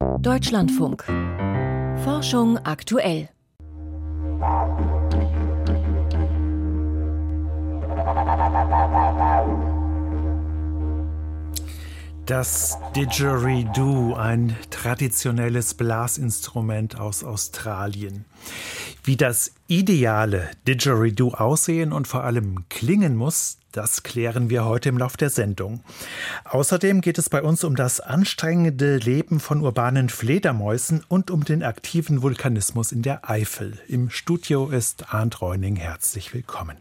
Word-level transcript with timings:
Deutschlandfunk. 0.00 1.04
Forschung 2.04 2.56
aktuell. 2.64 3.28
Das 12.24 12.78
Didgeridoo, 12.96 14.14
ein 14.14 14.56
traditionelles 14.70 15.74
Blasinstrument 15.74 16.98
aus 16.98 17.22
Australien. 17.22 18.24
Wie 19.02 19.16
das 19.16 19.52
ideale 19.66 20.50
Didgeridoo 20.68 21.32
aussehen 21.32 21.92
und 21.92 22.06
vor 22.06 22.24
allem 22.24 22.68
klingen 22.68 23.16
muss, 23.16 23.56
das 23.72 24.02
klären 24.02 24.50
wir 24.50 24.64
heute 24.64 24.88
im 24.88 24.98
Lauf 24.98 25.16
der 25.16 25.30
Sendung. 25.30 25.80
Außerdem 26.44 27.00
geht 27.00 27.16
es 27.18 27.30
bei 27.30 27.40
uns 27.42 27.64
um 27.64 27.76
das 27.76 28.00
anstrengende 28.00 28.96
Leben 28.98 29.40
von 29.40 29.62
urbanen 29.62 30.08
Fledermäusen 30.08 31.02
und 31.08 31.30
um 31.30 31.44
den 31.44 31.62
aktiven 31.62 32.20
Vulkanismus 32.20 32.92
in 32.92 33.02
der 33.02 33.30
Eifel. 33.30 33.78
Im 33.88 34.10
Studio 34.10 34.68
ist 34.68 35.14
Arndt 35.14 35.40
Reuning. 35.40 35.76
Herzlich 35.76 36.34
willkommen. 36.34 36.76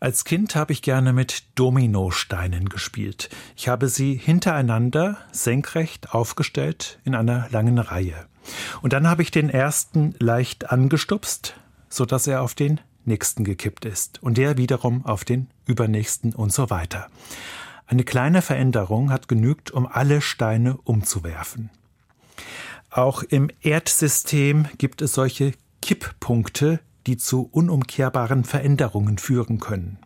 Als 0.00 0.24
Kind 0.24 0.54
habe 0.54 0.72
ich 0.72 0.82
gerne 0.82 1.12
mit 1.12 1.42
Dominosteinen 1.56 2.68
gespielt. 2.68 3.30
Ich 3.56 3.68
habe 3.68 3.88
sie 3.88 4.14
hintereinander 4.14 5.16
senkrecht 5.32 6.14
aufgestellt 6.14 7.00
in 7.04 7.16
einer 7.16 7.48
langen 7.50 7.78
Reihe. 7.78 8.26
Und 8.82 8.92
dann 8.92 9.08
habe 9.08 9.22
ich 9.22 9.30
den 9.30 9.50
ersten 9.50 10.14
leicht 10.18 10.70
angestupst, 10.70 11.54
so 11.88 12.04
dass 12.04 12.26
er 12.26 12.42
auf 12.42 12.54
den 12.54 12.80
nächsten 13.04 13.44
gekippt 13.44 13.84
ist 13.84 14.22
und 14.22 14.38
der 14.38 14.56
wiederum 14.56 15.04
auf 15.06 15.24
den 15.24 15.48
übernächsten 15.66 16.34
und 16.34 16.52
so 16.52 16.70
weiter. 16.70 17.08
Eine 17.86 18.04
kleine 18.04 18.42
Veränderung 18.42 19.10
hat 19.10 19.28
genügt, 19.28 19.70
um 19.70 19.86
alle 19.86 20.20
Steine 20.20 20.76
umzuwerfen. 20.84 21.70
Auch 22.90 23.22
im 23.22 23.50
Erdsystem 23.62 24.66
gibt 24.76 25.02
es 25.02 25.14
solche 25.14 25.52
Kipppunkte, 25.80 26.80
die 27.06 27.16
zu 27.16 27.48
unumkehrbaren 27.50 28.44
Veränderungen 28.44 29.18
führen 29.18 29.58
können. 29.58 29.98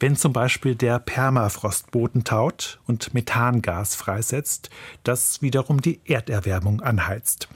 Wenn 0.00 0.16
zum 0.16 0.32
Beispiel 0.32 0.74
der 0.74 0.98
Permafrostboden 0.98 2.24
taut 2.24 2.80
und 2.86 3.12
Methangas 3.14 3.94
freisetzt, 3.94 4.70
das 5.02 5.42
wiederum 5.42 5.82
die 5.82 6.00
Erderwärmung 6.04 6.80
anheizt. 6.80 7.48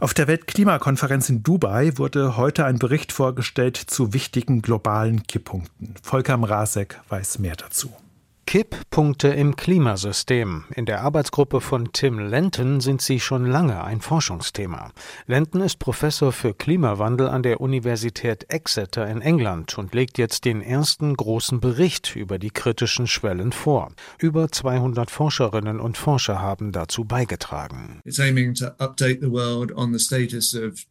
Auf 0.00 0.14
der 0.14 0.28
Weltklimakonferenz 0.28 1.28
in 1.28 1.42
Dubai 1.42 1.98
wurde 1.98 2.38
heute 2.38 2.64
ein 2.64 2.78
Bericht 2.78 3.12
vorgestellt 3.12 3.76
zu 3.76 4.14
wichtigen 4.14 4.62
globalen 4.62 5.24
Kipppunkten. 5.24 5.94
Volker 6.02 6.38
Mrazek 6.38 6.98
weiß 7.10 7.38
mehr 7.38 7.56
dazu. 7.56 7.92
Kipppunkte 8.50 9.28
im 9.28 9.54
Klimasystem. 9.54 10.64
In 10.74 10.84
der 10.84 11.02
Arbeitsgruppe 11.02 11.60
von 11.60 11.92
Tim 11.92 12.18
Lenton 12.18 12.80
sind 12.80 13.00
sie 13.00 13.20
schon 13.20 13.46
lange 13.46 13.84
ein 13.84 14.00
Forschungsthema. 14.00 14.90
Lenton 15.28 15.60
ist 15.60 15.78
Professor 15.78 16.32
für 16.32 16.52
Klimawandel 16.52 17.28
an 17.28 17.44
der 17.44 17.60
Universität 17.60 18.46
Exeter 18.52 19.06
in 19.06 19.20
England 19.20 19.78
und 19.78 19.94
legt 19.94 20.18
jetzt 20.18 20.44
den 20.46 20.62
ersten 20.62 21.14
großen 21.14 21.60
Bericht 21.60 22.16
über 22.16 22.40
die 22.40 22.50
kritischen 22.50 23.06
Schwellen 23.06 23.52
vor. 23.52 23.92
Über 24.18 24.50
200 24.50 25.12
Forscherinnen 25.12 25.78
und 25.78 25.96
Forscher 25.96 26.40
haben 26.40 26.72
dazu 26.72 27.04
beigetragen. 27.04 28.00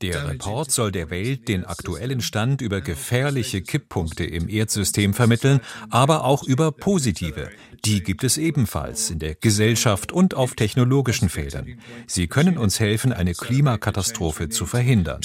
Der 0.01 0.29
Report 0.29 0.71
soll 0.71 0.91
der 0.93 1.09
Welt 1.09 1.49
den 1.49 1.65
aktuellen 1.65 2.21
Stand 2.21 2.61
über 2.61 2.79
gefährliche 2.79 3.61
Kipppunkte 3.61 4.23
im 4.23 4.47
Erdsystem 4.47 5.13
vermitteln, 5.13 5.59
aber 5.89 6.23
auch 6.23 6.43
über 6.43 6.71
positive 6.71 7.48
die 7.85 8.03
gibt 8.03 8.23
es 8.23 8.37
ebenfalls 8.37 9.09
in 9.09 9.19
der 9.19 9.35
Gesellschaft 9.35 10.11
und 10.11 10.33
auf 10.33 10.55
technologischen 10.55 11.29
Feldern. 11.29 11.79
Sie 12.07 12.27
können 12.27 12.57
uns 12.57 12.79
helfen, 12.79 13.13
eine 13.13 13.33
Klimakatastrophe 13.33 14.49
zu 14.49 14.65
verhindern. 14.65 15.21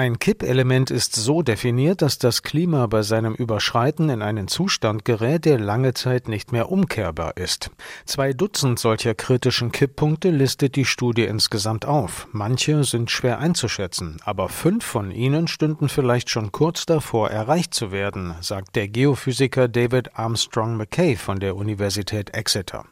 Ein 0.00 0.18
Kippelement 0.18 0.90
ist 0.90 1.14
so 1.14 1.42
definiert, 1.42 2.00
dass 2.00 2.16
das 2.16 2.42
Klima 2.42 2.86
bei 2.86 3.02
seinem 3.02 3.34
Überschreiten 3.34 4.08
in 4.08 4.22
einen 4.22 4.48
Zustand 4.48 5.04
gerät, 5.04 5.44
der 5.44 5.60
lange 5.60 5.92
Zeit 5.92 6.26
nicht 6.26 6.52
mehr 6.52 6.72
umkehrbar 6.72 7.36
ist. 7.36 7.70
Zwei 8.06 8.32
Dutzend 8.32 8.78
solcher 8.78 9.14
kritischen 9.14 9.72
Kipppunkte 9.72 10.30
listet 10.30 10.76
die 10.76 10.86
Studie 10.86 11.24
insgesamt 11.24 11.84
auf. 11.84 12.28
Manche 12.32 12.82
sind 12.84 13.10
schwer 13.10 13.40
einzuschätzen, 13.40 14.16
aber 14.24 14.48
fünf 14.48 14.86
von 14.86 15.10
ihnen 15.10 15.48
stünden 15.48 15.90
vielleicht 15.90 16.30
schon 16.30 16.50
kurz 16.50 16.86
davor, 16.86 17.28
erreicht 17.28 17.74
zu 17.74 17.92
werden, 17.92 18.34
sagt 18.40 18.76
der 18.76 18.88
Geophysiker 18.88 19.68
David 19.68 20.16
Armstrong 20.18 20.78
McKay 20.78 21.14
von 21.14 21.40
der 21.40 21.56
Universität 21.56 22.32
Exeter. 22.32 22.86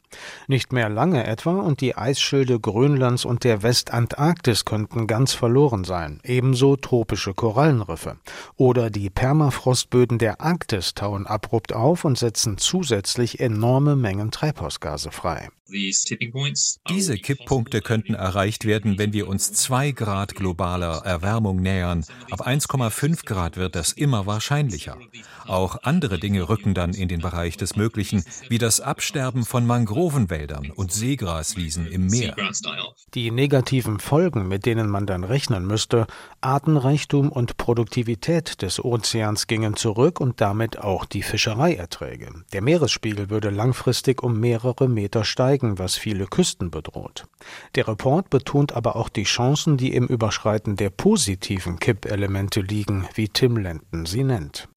Nicht 0.46 0.72
mehr 0.72 0.88
lange 0.88 1.26
etwa 1.26 1.60
und 1.60 1.80
die 1.80 1.96
Eisschilde 1.96 2.58
Grönlands 2.58 3.24
und 3.24 3.44
der 3.44 3.62
Westantarktis 3.62 4.64
könnten 4.64 5.06
ganz 5.06 5.34
verloren 5.34 5.84
sein, 5.84 6.20
ebenso 6.24 6.76
tropische 6.98 7.32
Korallenriffe. 7.32 8.16
Oder 8.56 8.90
die 8.90 9.08
Permafrostböden 9.08 10.18
der 10.18 10.40
Arktis 10.40 10.94
tauen 10.94 11.28
abrupt 11.28 11.72
auf 11.72 12.04
und 12.04 12.18
setzen 12.18 12.58
zusätzlich 12.58 13.38
enorme 13.38 13.94
Mengen 13.94 14.32
Treibhausgase 14.32 15.12
frei. 15.12 15.48
Diese 15.70 17.18
Kipppunkte 17.18 17.82
könnten 17.82 18.14
erreicht 18.14 18.64
werden, 18.64 18.98
wenn 18.98 19.12
wir 19.12 19.28
uns 19.28 19.52
zwei 19.52 19.90
Grad 19.90 20.34
globaler 20.34 21.02
Erwärmung 21.04 21.60
nähern. 21.60 22.06
Ab 22.30 22.46
1,5 22.46 23.26
Grad 23.26 23.58
wird 23.58 23.74
das 23.74 23.92
immer 23.92 24.24
wahrscheinlicher. 24.24 24.96
Auch 25.46 25.82
andere 25.82 26.18
Dinge 26.18 26.48
rücken 26.48 26.72
dann 26.72 26.94
in 26.94 27.08
den 27.08 27.20
Bereich 27.20 27.58
des 27.58 27.76
Möglichen, 27.76 28.24
wie 28.48 28.56
das 28.56 28.80
Absterben 28.80 29.44
von 29.44 29.66
Mangrovenwäldern 29.66 30.70
und 30.70 30.90
Seegraswiesen 30.90 31.86
im 31.86 32.06
Meer. 32.06 32.34
Die 33.12 33.30
negativen 33.30 34.00
Folgen, 34.00 34.48
mit 34.48 34.64
denen 34.64 34.88
man 34.88 35.04
dann 35.04 35.24
rechnen 35.24 35.66
müsste, 35.66 36.06
Artenreichtum 36.78 37.32
und 37.32 37.56
Produktivität 37.56 38.62
des 38.62 38.84
Ozeans 38.84 39.48
gingen 39.48 39.74
zurück 39.74 40.20
und 40.20 40.40
damit 40.40 40.78
auch 40.78 41.06
die 41.06 41.22
Fischereierträge. 41.22 42.28
Der 42.52 42.62
Meeresspiegel 42.62 43.30
würde 43.30 43.50
langfristig 43.50 44.22
um 44.22 44.38
mehrere 44.38 44.88
Meter 44.88 45.24
steigen 45.24 45.80
was 45.80 45.96
viele 45.96 46.26
Küsten 46.26 46.70
bedroht. 46.70 47.26
Der 47.74 47.88
Report 47.88 48.30
betont 48.30 48.74
aber 48.74 48.94
auch 48.94 49.08
die 49.08 49.24
Chancen, 49.24 49.76
die 49.76 49.92
im 49.92 50.06
Überschreiten 50.06 50.76
der 50.76 50.90
positiven 50.90 51.80
Kippelemente 51.80 52.60
liegen, 52.60 53.08
wie 53.14 53.28
Tim 53.28 53.56
Lenton 53.56 54.06
sie 54.06 54.22
nennt. 54.22 54.68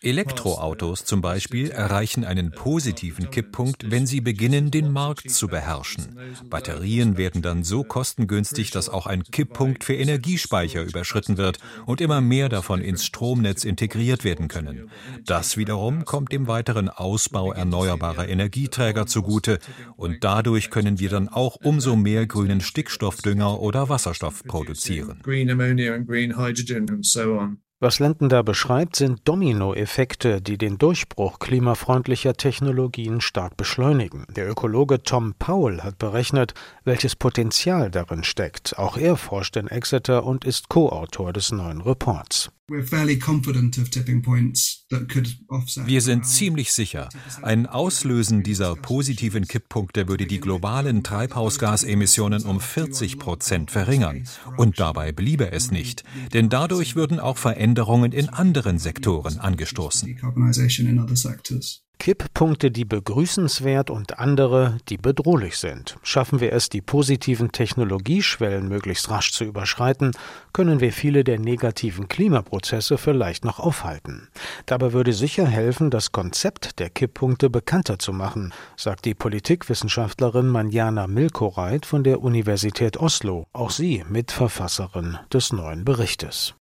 Elektroautos 0.00 1.04
zum 1.04 1.20
Beispiel 1.20 1.70
erreichen 1.70 2.24
einen 2.24 2.52
positiven 2.52 3.30
Kipppunkt, 3.30 3.90
wenn 3.90 4.06
sie 4.06 4.20
beginnen, 4.20 4.70
den 4.70 4.92
Markt 4.92 5.28
zu 5.30 5.48
beherrschen. 5.48 6.16
Batterien 6.48 7.16
werden 7.16 7.42
dann 7.42 7.64
so 7.64 7.82
kostengünstig, 7.82 8.70
dass 8.70 8.88
auch 8.88 9.06
ein 9.06 9.24
Kipppunkt 9.24 9.71
für 9.80 9.94
Energiespeicher 9.94 10.82
überschritten 10.82 11.36
wird 11.36 11.58
und 11.86 12.00
immer 12.00 12.20
mehr 12.20 12.48
davon 12.48 12.80
ins 12.80 13.04
Stromnetz 13.04 13.64
integriert 13.64 14.24
werden 14.24 14.48
können. 14.48 14.90
Das 15.26 15.56
wiederum 15.56 16.04
kommt 16.04 16.32
dem 16.32 16.46
weiteren 16.46 16.88
Ausbau 16.88 17.52
erneuerbarer 17.52 18.28
Energie 18.28 18.52
Energieträger 18.52 19.06
zugute 19.06 19.58
und 19.96 20.24
dadurch 20.24 20.70
können 20.70 20.98
wir 20.98 21.08
dann 21.08 21.28
auch 21.28 21.56
umso 21.56 21.96
mehr 21.96 22.26
grünen 22.26 22.60
Stickstoffdünger 22.60 23.60
oder 23.60 23.88
Wasserstoff 23.88 24.44
produzieren. 24.44 25.20
Was 27.82 27.98
Lenten 27.98 28.28
da 28.28 28.42
beschreibt, 28.42 28.94
sind 28.94 29.22
Dominoeffekte, 29.24 30.40
die 30.40 30.56
den 30.56 30.78
Durchbruch 30.78 31.40
klimafreundlicher 31.40 32.34
Technologien 32.34 33.20
stark 33.20 33.56
beschleunigen. 33.56 34.24
Der 34.28 34.48
Ökologe 34.48 35.02
Tom 35.02 35.34
Powell 35.36 35.82
hat 35.82 35.98
berechnet, 35.98 36.54
welches 36.84 37.16
Potenzial 37.16 37.90
darin 37.90 38.22
steckt. 38.22 38.78
Auch 38.78 38.96
er 38.96 39.16
forscht 39.16 39.56
in 39.56 39.66
Exeter 39.66 40.22
und 40.22 40.44
ist 40.44 40.68
Co-Autor 40.68 41.32
des 41.32 41.50
neuen 41.50 41.80
Reports. 41.80 42.52
Wir 45.86 46.00
sind 46.00 46.26
ziemlich 46.26 46.72
sicher, 46.72 47.08
ein 47.42 47.66
Auslösen 47.66 48.42
dieser 48.44 48.76
positiven 48.76 49.46
Kipppunkte 49.46 50.06
würde 50.06 50.26
die 50.26 50.38
globalen 50.38 51.02
Treibhausgasemissionen 51.02 52.44
um 52.44 52.60
40 52.60 53.18
Prozent 53.18 53.70
verringern. 53.70 54.24
Und 54.56 54.78
dabei 54.78 55.10
bliebe 55.10 55.50
es 55.50 55.72
nicht, 55.72 56.04
denn 56.32 56.48
dadurch 56.48 56.94
würden 56.94 57.18
auch 57.18 57.36
Veränderungen 57.36 58.12
in 58.12 58.28
anderen 58.28 58.78
Sektoren 58.78 59.38
angestoßen. 59.38 60.16
Kipppunkte, 61.98 62.72
die 62.72 62.84
begrüßenswert 62.84 63.88
und 63.88 64.18
andere, 64.18 64.78
die 64.88 64.96
bedrohlich 64.96 65.56
sind. 65.56 65.96
Schaffen 66.02 66.40
wir 66.40 66.52
es, 66.52 66.68
die 66.68 66.80
positiven 66.80 67.52
Technologieschwellen 67.52 68.68
möglichst 68.68 69.08
rasch 69.08 69.32
zu 69.32 69.44
überschreiten, 69.44 70.10
können 70.52 70.80
wir 70.80 70.92
viele 70.92 71.22
der 71.22 71.38
negativen 71.38 72.08
Klimaprozesse 72.08 72.98
vielleicht 72.98 73.44
noch 73.44 73.60
aufhalten. 73.60 74.28
Dabei 74.66 74.92
würde 74.92 75.12
sicher 75.12 75.46
helfen, 75.46 75.90
das 75.90 76.10
Konzept 76.10 76.80
der 76.80 76.90
Kipppunkte 76.90 77.48
bekannter 77.50 78.00
zu 78.00 78.12
machen, 78.12 78.52
sagt 78.76 79.04
die 79.04 79.14
Politikwissenschaftlerin 79.14 80.48
Manjana 80.48 81.06
Milkoreit 81.06 81.86
von 81.86 82.02
der 82.02 82.20
Universität 82.20 82.96
Oslo, 82.96 83.46
auch 83.52 83.70
sie 83.70 84.02
Mitverfasserin 84.08 85.18
des 85.32 85.52
neuen 85.52 85.84
Berichtes. 85.84 86.54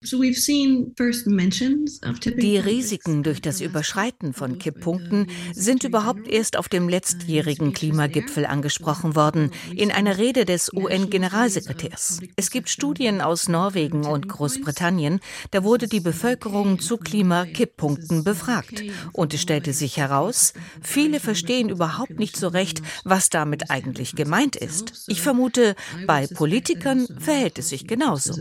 Die 2.42 2.58
Risiken 2.58 3.24
durch 3.24 3.42
das 3.42 3.62
Überschreiten 3.62 4.34
von 4.34 4.60
Kipppunkten 4.60 5.21
Sind 5.54 5.84
überhaupt 5.84 6.28
erst 6.28 6.58
auf 6.58 6.70
dem 6.70 6.90
letztjährigen 6.90 7.74
Klimagipfel 7.74 8.46
angesprochen 8.46 9.16
worden, 9.16 9.52
in 9.76 9.92
einer 9.92 10.18
Rede 10.18 10.46
des 10.46 10.72
UN-Generalsekretärs. 10.74 12.20
Es 12.36 12.50
gibt 12.50 12.70
Studien 12.70 13.22
aus 13.22 13.48
Norwegen 13.48 14.06
und 14.06 14.28
Großbritannien, 14.28 15.20
da 15.52 15.64
wurde 15.64 15.88
die 15.88 16.00
Bevölkerung 16.00 16.80
zu 16.80 16.98
Klimakipppunkten 16.98 18.24
befragt. 18.24 18.84
Und 19.14 19.34
es 19.34 19.42
stellte 19.42 19.74
sich 19.74 19.98
heraus, 19.98 20.54
viele 20.82 21.20
verstehen 21.20 21.70
überhaupt 21.70 22.20
nicht 22.20 22.38
so 22.38 22.48
recht, 22.48 22.82
was 23.04 23.30
damit 23.30 23.70
eigentlich 23.70 24.16
gemeint 24.16 24.56
ist. 24.56 25.06
Ich 25.08 25.22
vermute, 25.22 25.76
bei 26.08 26.28
Politikern 26.28 27.08
verhält 27.20 27.60
es 27.60 27.70
sich 27.70 27.88
genauso. 27.88 28.34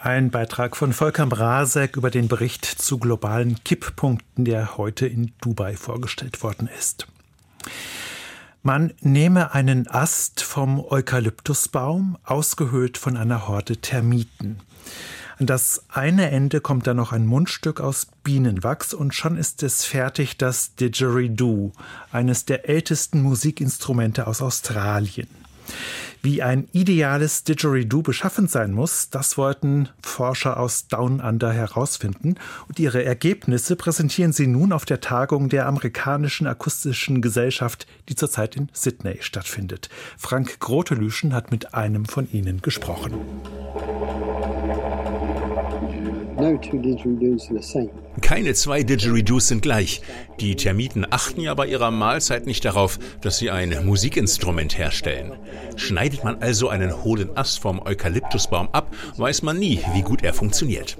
Ein 0.00 0.30
Beitrag 0.30 0.76
von 0.76 0.92
Volker 0.92 1.26
Brasek 1.26 1.96
über 1.96 2.12
den 2.12 2.28
Bericht 2.28 2.64
zu 2.64 2.98
globalen 2.98 3.64
Kipppunkten, 3.64 4.44
der 4.44 4.76
heute 4.76 5.08
in 5.08 5.32
Dubai 5.40 5.76
vorgestellt 5.76 6.40
worden 6.44 6.68
ist. 6.78 7.08
Man 8.62 8.94
nehme 9.00 9.54
einen 9.54 9.88
Ast 9.88 10.44
vom 10.44 10.78
Eukalyptusbaum, 10.78 12.16
ausgehöhlt 12.22 12.96
von 12.96 13.16
einer 13.16 13.48
Horde 13.48 13.78
Termiten. 13.78 14.60
An 15.36 15.46
das 15.46 15.84
eine 15.88 16.30
Ende 16.30 16.60
kommt 16.60 16.86
dann 16.86 16.96
noch 16.96 17.10
ein 17.10 17.26
Mundstück 17.26 17.80
aus 17.80 18.06
Bienenwachs 18.22 18.94
und 18.94 19.16
schon 19.16 19.36
ist 19.36 19.64
es 19.64 19.84
fertig, 19.84 20.38
das 20.38 20.76
Didgeridoo, 20.76 21.72
eines 22.12 22.44
der 22.44 22.68
ältesten 22.68 23.20
Musikinstrumente 23.20 24.28
aus 24.28 24.42
Australien. 24.42 25.26
Wie 26.22 26.42
ein 26.42 26.68
ideales 26.72 27.44
Didgeridoo 27.44 28.02
beschaffen 28.02 28.48
sein 28.48 28.72
muss, 28.72 29.08
das 29.10 29.38
wollten 29.38 29.88
Forscher 30.02 30.58
aus 30.58 30.88
Down 30.88 31.20
Under 31.20 31.52
herausfinden 31.52 32.34
und 32.68 32.78
ihre 32.80 33.04
Ergebnisse 33.04 33.76
präsentieren 33.76 34.32
sie 34.32 34.48
nun 34.48 34.72
auf 34.72 34.84
der 34.84 35.00
Tagung 35.00 35.48
der 35.48 35.66
amerikanischen 35.66 36.46
akustischen 36.46 37.22
Gesellschaft, 37.22 37.86
die 38.08 38.16
zurzeit 38.16 38.56
in 38.56 38.68
Sydney 38.72 39.18
stattfindet. 39.20 39.88
Frank 40.16 40.58
Grotelüschen 40.58 41.32
hat 41.32 41.52
mit 41.52 41.74
einem 41.74 42.04
von 42.04 42.30
ihnen 42.32 42.62
gesprochen. 42.62 43.14
Keine 48.20 48.54
zwei 48.54 48.82
Didgeridoos 48.84 49.48
sind 49.48 49.62
gleich. 49.62 50.02
Die 50.38 50.54
Termiten 50.54 51.06
achten 51.10 51.40
ja 51.40 51.54
bei 51.54 51.66
ihrer 51.66 51.90
Mahlzeit 51.90 52.46
nicht 52.46 52.64
darauf, 52.64 52.98
dass 53.20 53.38
sie 53.38 53.50
ein 53.50 53.84
Musikinstrument 53.84 54.78
herstellen. 54.78 55.32
Schneidet 55.76 56.22
man 56.22 56.40
also 56.40 56.68
einen 56.68 57.04
hohlen 57.04 57.36
Ast 57.36 57.58
vom 57.58 57.80
Eukalyptusbaum 57.84 58.68
ab, 58.72 58.94
weiß 59.16 59.42
man 59.42 59.58
nie, 59.58 59.80
wie 59.94 60.02
gut 60.02 60.22
er 60.22 60.32
funktioniert. 60.32 60.96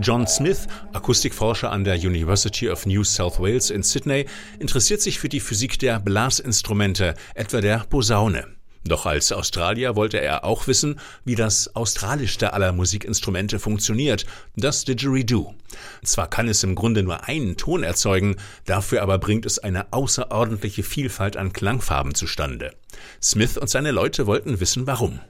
John 0.00 0.26
Smith, 0.26 0.68
Akustikforscher 0.92 1.70
an 1.70 1.84
der 1.84 1.96
University 1.96 2.70
of 2.70 2.86
New 2.86 3.04
South 3.04 3.40
Wales 3.40 3.70
in 3.70 3.82
Sydney, 3.82 4.26
interessiert 4.58 5.02
sich 5.02 5.18
für 5.18 5.28
die 5.28 5.40
Physik 5.40 5.78
der 5.80 5.98
Blasinstrumente, 5.98 7.14
etwa 7.34 7.60
der 7.60 7.84
Posaune. 7.90 8.57
Doch 8.88 9.06
als 9.06 9.32
Australier 9.32 9.96
wollte 9.96 10.20
er 10.20 10.44
auch 10.44 10.66
wissen, 10.66 10.98
wie 11.24 11.34
das 11.34 11.74
australischste 11.76 12.52
aller 12.52 12.72
Musikinstrumente 12.72 13.58
funktioniert, 13.58 14.24
das 14.56 14.84
Didgeridoo. 14.84 15.54
Zwar 16.02 16.28
kann 16.28 16.48
es 16.48 16.62
im 16.62 16.74
Grunde 16.74 17.02
nur 17.02 17.28
einen 17.28 17.56
Ton 17.56 17.82
erzeugen, 17.82 18.36
dafür 18.64 19.02
aber 19.02 19.18
bringt 19.18 19.46
es 19.46 19.58
eine 19.58 19.92
außerordentliche 19.92 20.82
Vielfalt 20.82 21.36
an 21.36 21.52
Klangfarben 21.52 22.14
zustande. 22.14 22.74
Smith 23.22 23.58
und 23.58 23.68
seine 23.68 23.90
Leute 23.90 24.26
wollten 24.26 24.60
wissen, 24.60 24.86
warum. 24.86 25.20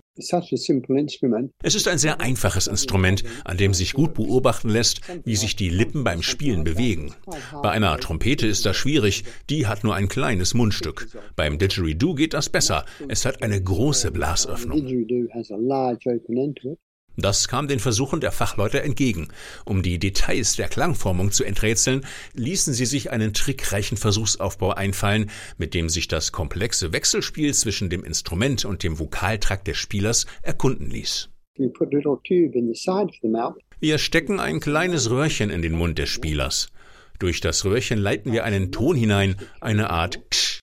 Es 1.63 1.75
ist 1.75 1.89
ein 1.89 1.99
sehr 1.99 2.21
einfaches 2.21 2.67
Instrument, 2.67 3.25
an 3.45 3.57
dem 3.57 3.75
sich 3.75 3.93
gut 3.93 4.15
beobachten 4.15 4.69
lässt, 4.69 5.01
wie 5.25 5.37
sich 5.37 5.57
die 5.57 5.71
Lippen 5.71 6.05
beim 6.05 6.23
Spielen 6.23 6.65
bewegen. 6.65 7.15
Bei 7.63 7.71
einer 7.71 7.97
Trompete 7.99 8.47
ist 8.47 8.67
das 8.67 8.77
schwierig, 8.77 9.25
die 9.51 9.67
hat 9.67 9.85
nur 9.85 9.95
ein 9.95 10.09
kleines 10.09 10.55
Mundstück. 10.55 11.09
Beim 11.37 11.59
Didgeridoo 11.59 12.15
geht 12.15 12.35
das 12.35 12.49
besser, 12.49 12.85
es 13.09 13.25
hat 13.25 13.43
eine 13.43 13.63
große 13.63 14.11
Blasöffnung. 14.11 14.87
Das 17.21 17.49
kam 17.49 17.67
den 17.67 17.81
Versuchen 17.81 18.21
der 18.21 18.31
Fachleute 18.31 18.81
entgegen. 18.81 19.27
Um 19.65 19.83
die 19.83 19.99
Details 19.99 20.55
der 20.55 20.69
Klangformung 20.69 21.33
zu 21.33 21.43
enträtseln, 21.43 22.07
ließen 22.35 22.73
sie 22.73 22.87
sich 22.87 23.11
einen 23.11 23.35
trickreichen 23.35 23.97
Versuchsaufbau 23.97 24.71
einfallen, 24.71 25.29
mit 25.57 25.75
dem 25.75 25.89
sich 25.89 26.07
das 26.07 26.31
komplexe 26.31 26.93
Wechselspiel 26.93 27.53
zwischen 27.55 27.91
dem 27.91 28.05
Instrument 28.05 28.65
und 28.65 28.85
dem 28.85 29.01
Vokaltrakt 29.01 29.67
des 29.67 29.79
Spielers 29.79 30.27
erkunden 30.43 30.91
ließ. 30.91 31.29
Wir 33.81 33.99
stecken 33.99 34.39
ein 34.39 34.61
kleines 34.61 35.11
Röhrchen 35.11 35.51
in 35.51 35.61
den 35.61 35.73
Mund 35.73 35.99
des 35.99 36.09
Spielers. 36.09 36.69
Durch 37.19 37.41
das 37.41 37.65
Röhrchen 37.65 37.99
leiten 37.99 38.31
wir 38.31 38.45
einen 38.45 38.71
Ton 38.71 38.95
hinein, 38.95 39.35
eine 39.61 39.91
Art 39.91 40.21
Ksch. 40.31 40.61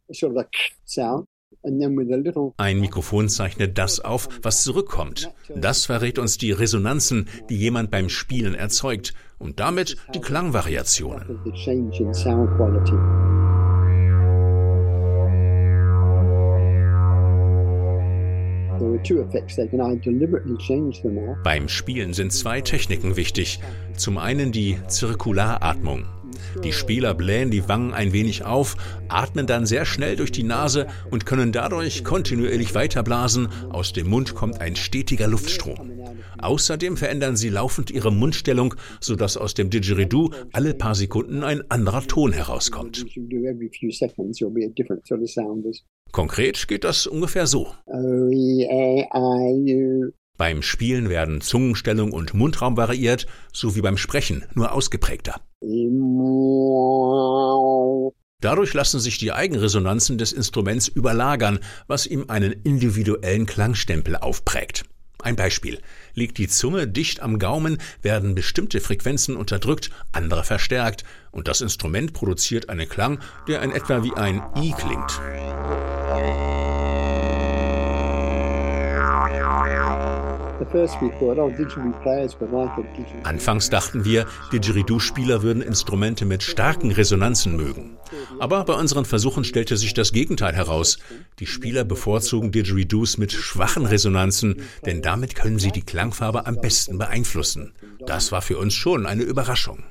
Ein 2.57 2.80
Mikrofon 2.80 3.30
zeichnet 3.30 3.78
das 3.78 4.00
auf, 4.00 4.30
was 4.42 4.63
zurückkommt. 4.63 5.31
Das 5.56 5.86
verrät 5.86 6.19
uns 6.19 6.38
die 6.38 6.52
Resonanzen, 6.52 7.28
die 7.50 7.57
jemand 7.57 7.92
beim 7.92 8.10
Spielen 8.10 8.56
erzeugt 8.56 9.13
und 9.38 9.60
damit 9.60 9.98
die 10.13 10.22
Klangvariationen. 10.22 11.40
Beim 21.44 21.69
Spielen 21.69 22.13
sind 22.13 22.34
zwei 22.34 22.62
Techniken 22.62 23.16
wichtig. 23.16 23.60
Zum 23.96 24.18
einen 24.18 24.51
die 24.51 24.78
Zirkularatmung. 24.88 26.06
Die 26.64 26.74
Spieler 26.74 27.14
blähen 27.14 27.52
die 27.52 27.68
Wangen 27.68 27.94
ein 27.94 28.14
wenig 28.14 28.46
auf, 28.46 28.76
atmen 29.08 29.48
dann 29.48 29.66
sehr 29.66 29.86
schnell 29.86 30.16
durch 30.16 30.32
die 30.32 30.44
Nase 30.44 30.88
und 31.12 31.26
können 31.26 31.52
dadurch 31.52 32.04
kontinuierlich 32.04 32.76
weiterblasen. 32.76 33.50
Aus 33.70 33.94
dem 33.94 34.08
Mund 34.08 34.36
kommt 34.36 34.62
ein 34.62 34.76
stetiger 34.76 35.28
Luftstrom. 35.28 35.92
Außerdem 36.38 36.98
verändern 36.98 37.36
sie 37.38 37.50
laufend 37.50 37.92
ihre 37.92 38.12
Mundstellung, 38.12 38.76
sodass 39.00 39.38
aus 39.38 39.54
dem 39.54 39.70
Didgeridoo 39.70 40.30
alle 40.52 40.74
paar 40.74 40.96
Sekunden 40.96 41.44
ein 41.44 41.70
anderer 41.70 42.02
Ton 42.02 42.34
herauskommt. 42.34 43.06
Konkret 46.12 46.68
geht 46.68 46.84
das 46.84 47.08
ungefähr 47.08 47.48
so. 47.48 47.68
Beim 50.38 50.62
Spielen 50.62 51.10
werden 51.10 51.42
Zungenstellung 51.42 52.12
und 52.12 52.34
Mundraum 52.34 52.76
variiert, 52.76 53.26
so 53.54 53.76
wie 53.76 53.82
beim 53.82 53.98
Sprechen, 53.98 54.46
nur 54.54 54.74
ausgeprägter. 54.74 55.42
Dadurch 58.42 58.74
lassen 58.74 59.00
sich 59.00 59.18
die 59.18 59.32
Eigenresonanzen 59.32 60.18
des 60.18 60.34
Instruments 60.34 60.89
überlagern, 60.89 61.60
was 61.88 62.06
ihm 62.06 62.25
einen 62.27 62.51
individuellen 62.51 63.46
Klangstempel 63.46 64.18
aufprägt. 64.18 64.84
Ein 65.24 65.36
Beispiel. 65.36 65.80
Liegt 66.13 66.38
die 66.38 66.48
Zunge 66.48 66.88
dicht 66.88 67.22
am 67.22 67.39
Gaumen, 67.39 67.80
werden 68.04 68.36
bestimmte 68.36 68.80
Frequenzen 68.80 69.36
unterdrückt, 69.36 69.89
andere 70.12 70.44
verstärkt, 70.44 71.04
und 71.32 71.48
das 71.48 71.62
Instrument 71.62 72.13
produziert 72.13 72.70
einen 72.70 72.88
Klang, 72.88 73.20
der 73.48 73.63
in 73.63 73.72
etwa 73.72 74.04
wie 74.04 74.13
ein 74.13 74.44
I 74.56 74.74
klingt. 74.77 75.20
Anfangs 83.24 83.70
dachten 83.70 84.06
wir, 84.06 84.26
Didgeridoo-Spieler 84.54 85.44
würden 85.44 85.62
Instrumente 85.62 86.26
mit 86.26 86.44
starken 86.44 86.92
Resonanzen 86.92 87.56
mögen. 87.56 87.98
Aber 88.40 88.64
bei 88.66 88.74
unseren 88.74 89.06
Versuchen 89.06 89.44
stellte 89.44 89.78
sich 89.78 89.94
das 89.94 90.12
Gegenteil 90.12 90.54
heraus. 90.54 90.98
Die 91.40 91.46
Spieler 91.46 91.84
bevorzugen 91.84 92.52
Didgeridoos 92.52 93.18
mit 93.18 93.32
schwachen 93.32 93.86
Resonanzen, 93.86 94.62
denn 94.86 95.02
damit 95.02 95.36
können 95.36 95.60
sie 95.60 95.72
die 95.72 95.84
Klangfarbe 95.84 96.46
am 96.46 96.56
besten 96.62 96.98
beeinflussen. 96.98 97.74
Das 98.06 98.32
war 98.32 98.42
für 98.42 98.58
uns 98.58 98.74
schon 98.74 99.06
eine 99.06 99.24
Überraschung. 99.24 99.84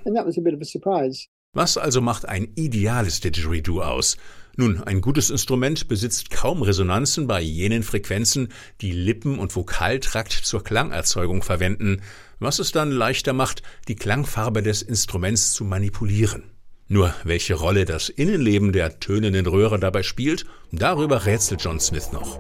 Was 1.53 1.79
also 1.79 2.01
macht 2.01 2.29
ein 2.29 2.49
ideales 2.57 3.21
Didgeridoo 3.21 3.81
aus? 3.81 4.17
Nun, 4.57 4.81
ein 4.83 5.01
gutes 5.01 5.31
Instrument 5.31 5.89
besitzt 5.89 6.31
kaum 6.31 6.63
Resonanzen 6.63 7.27
bei 7.27 7.41
jenen 7.41 7.83
Frequenzen, 7.83 8.49
die 8.81 8.93
Lippen 8.93 9.39
und 9.39 9.55
Vokaltrakt 9.57 10.33
zur 10.33 10.63
Klangerzeugung 10.63 11.43
verwenden, 11.43 12.03
was 12.39 12.61
es 12.61 12.71
dann 12.71 12.91
leichter 12.91 13.33
macht, 13.33 13.63
die 13.89 13.97
Klangfarbe 13.97 14.63
des 14.63 14.83
Instruments 14.83 15.53
zu 15.53 15.65
manipulieren. 15.65 16.45
Nur 16.87 17.15
welche 17.25 17.55
Rolle 17.55 17.85
das 17.87 18.11
Innenleben 18.11 18.73
der 18.73 19.01
tönenden 19.01 19.47
Röhre 19.47 19.81
dabei 19.81 20.03
spielt, 20.03 20.45
darüber 20.71 21.25
rätselt 21.25 21.63
John 21.63 21.81
Smith 21.81 22.13
noch. 22.13 22.39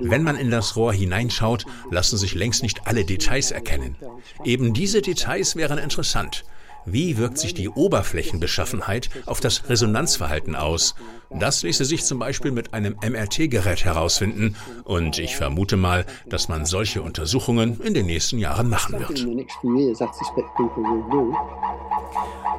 Wenn 0.00 0.22
man 0.22 0.36
in 0.36 0.50
das 0.50 0.76
Rohr 0.76 0.92
hineinschaut, 0.92 1.64
lassen 1.90 2.18
sich 2.18 2.34
längst 2.34 2.62
nicht 2.62 2.86
alle 2.86 3.04
Details 3.04 3.50
erkennen. 3.50 3.96
Eben 4.44 4.74
diese 4.74 5.00
Details 5.00 5.56
wären 5.56 5.78
interessant. 5.78 6.44
Wie 6.92 7.18
wirkt 7.18 7.38
sich 7.38 7.54
die 7.54 7.68
Oberflächenbeschaffenheit 7.68 9.10
auf 9.26 9.40
das 9.40 9.68
Resonanzverhalten 9.68 10.56
aus? 10.56 10.94
Das 11.30 11.62
ließe 11.62 11.84
sich 11.84 12.04
zum 12.04 12.18
Beispiel 12.18 12.50
mit 12.50 12.72
einem 12.72 12.96
MRT-Gerät 13.02 13.84
herausfinden. 13.84 14.56
Und 14.84 15.18
ich 15.18 15.36
vermute 15.36 15.76
mal, 15.76 16.06
dass 16.26 16.48
man 16.48 16.64
solche 16.64 17.02
Untersuchungen 17.02 17.80
in 17.80 17.94
den 17.94 18.06
nächsten 18.06 18.38
Jahren 18.38 18.68
machen 18.68 18.98
wird. 18.98 19.26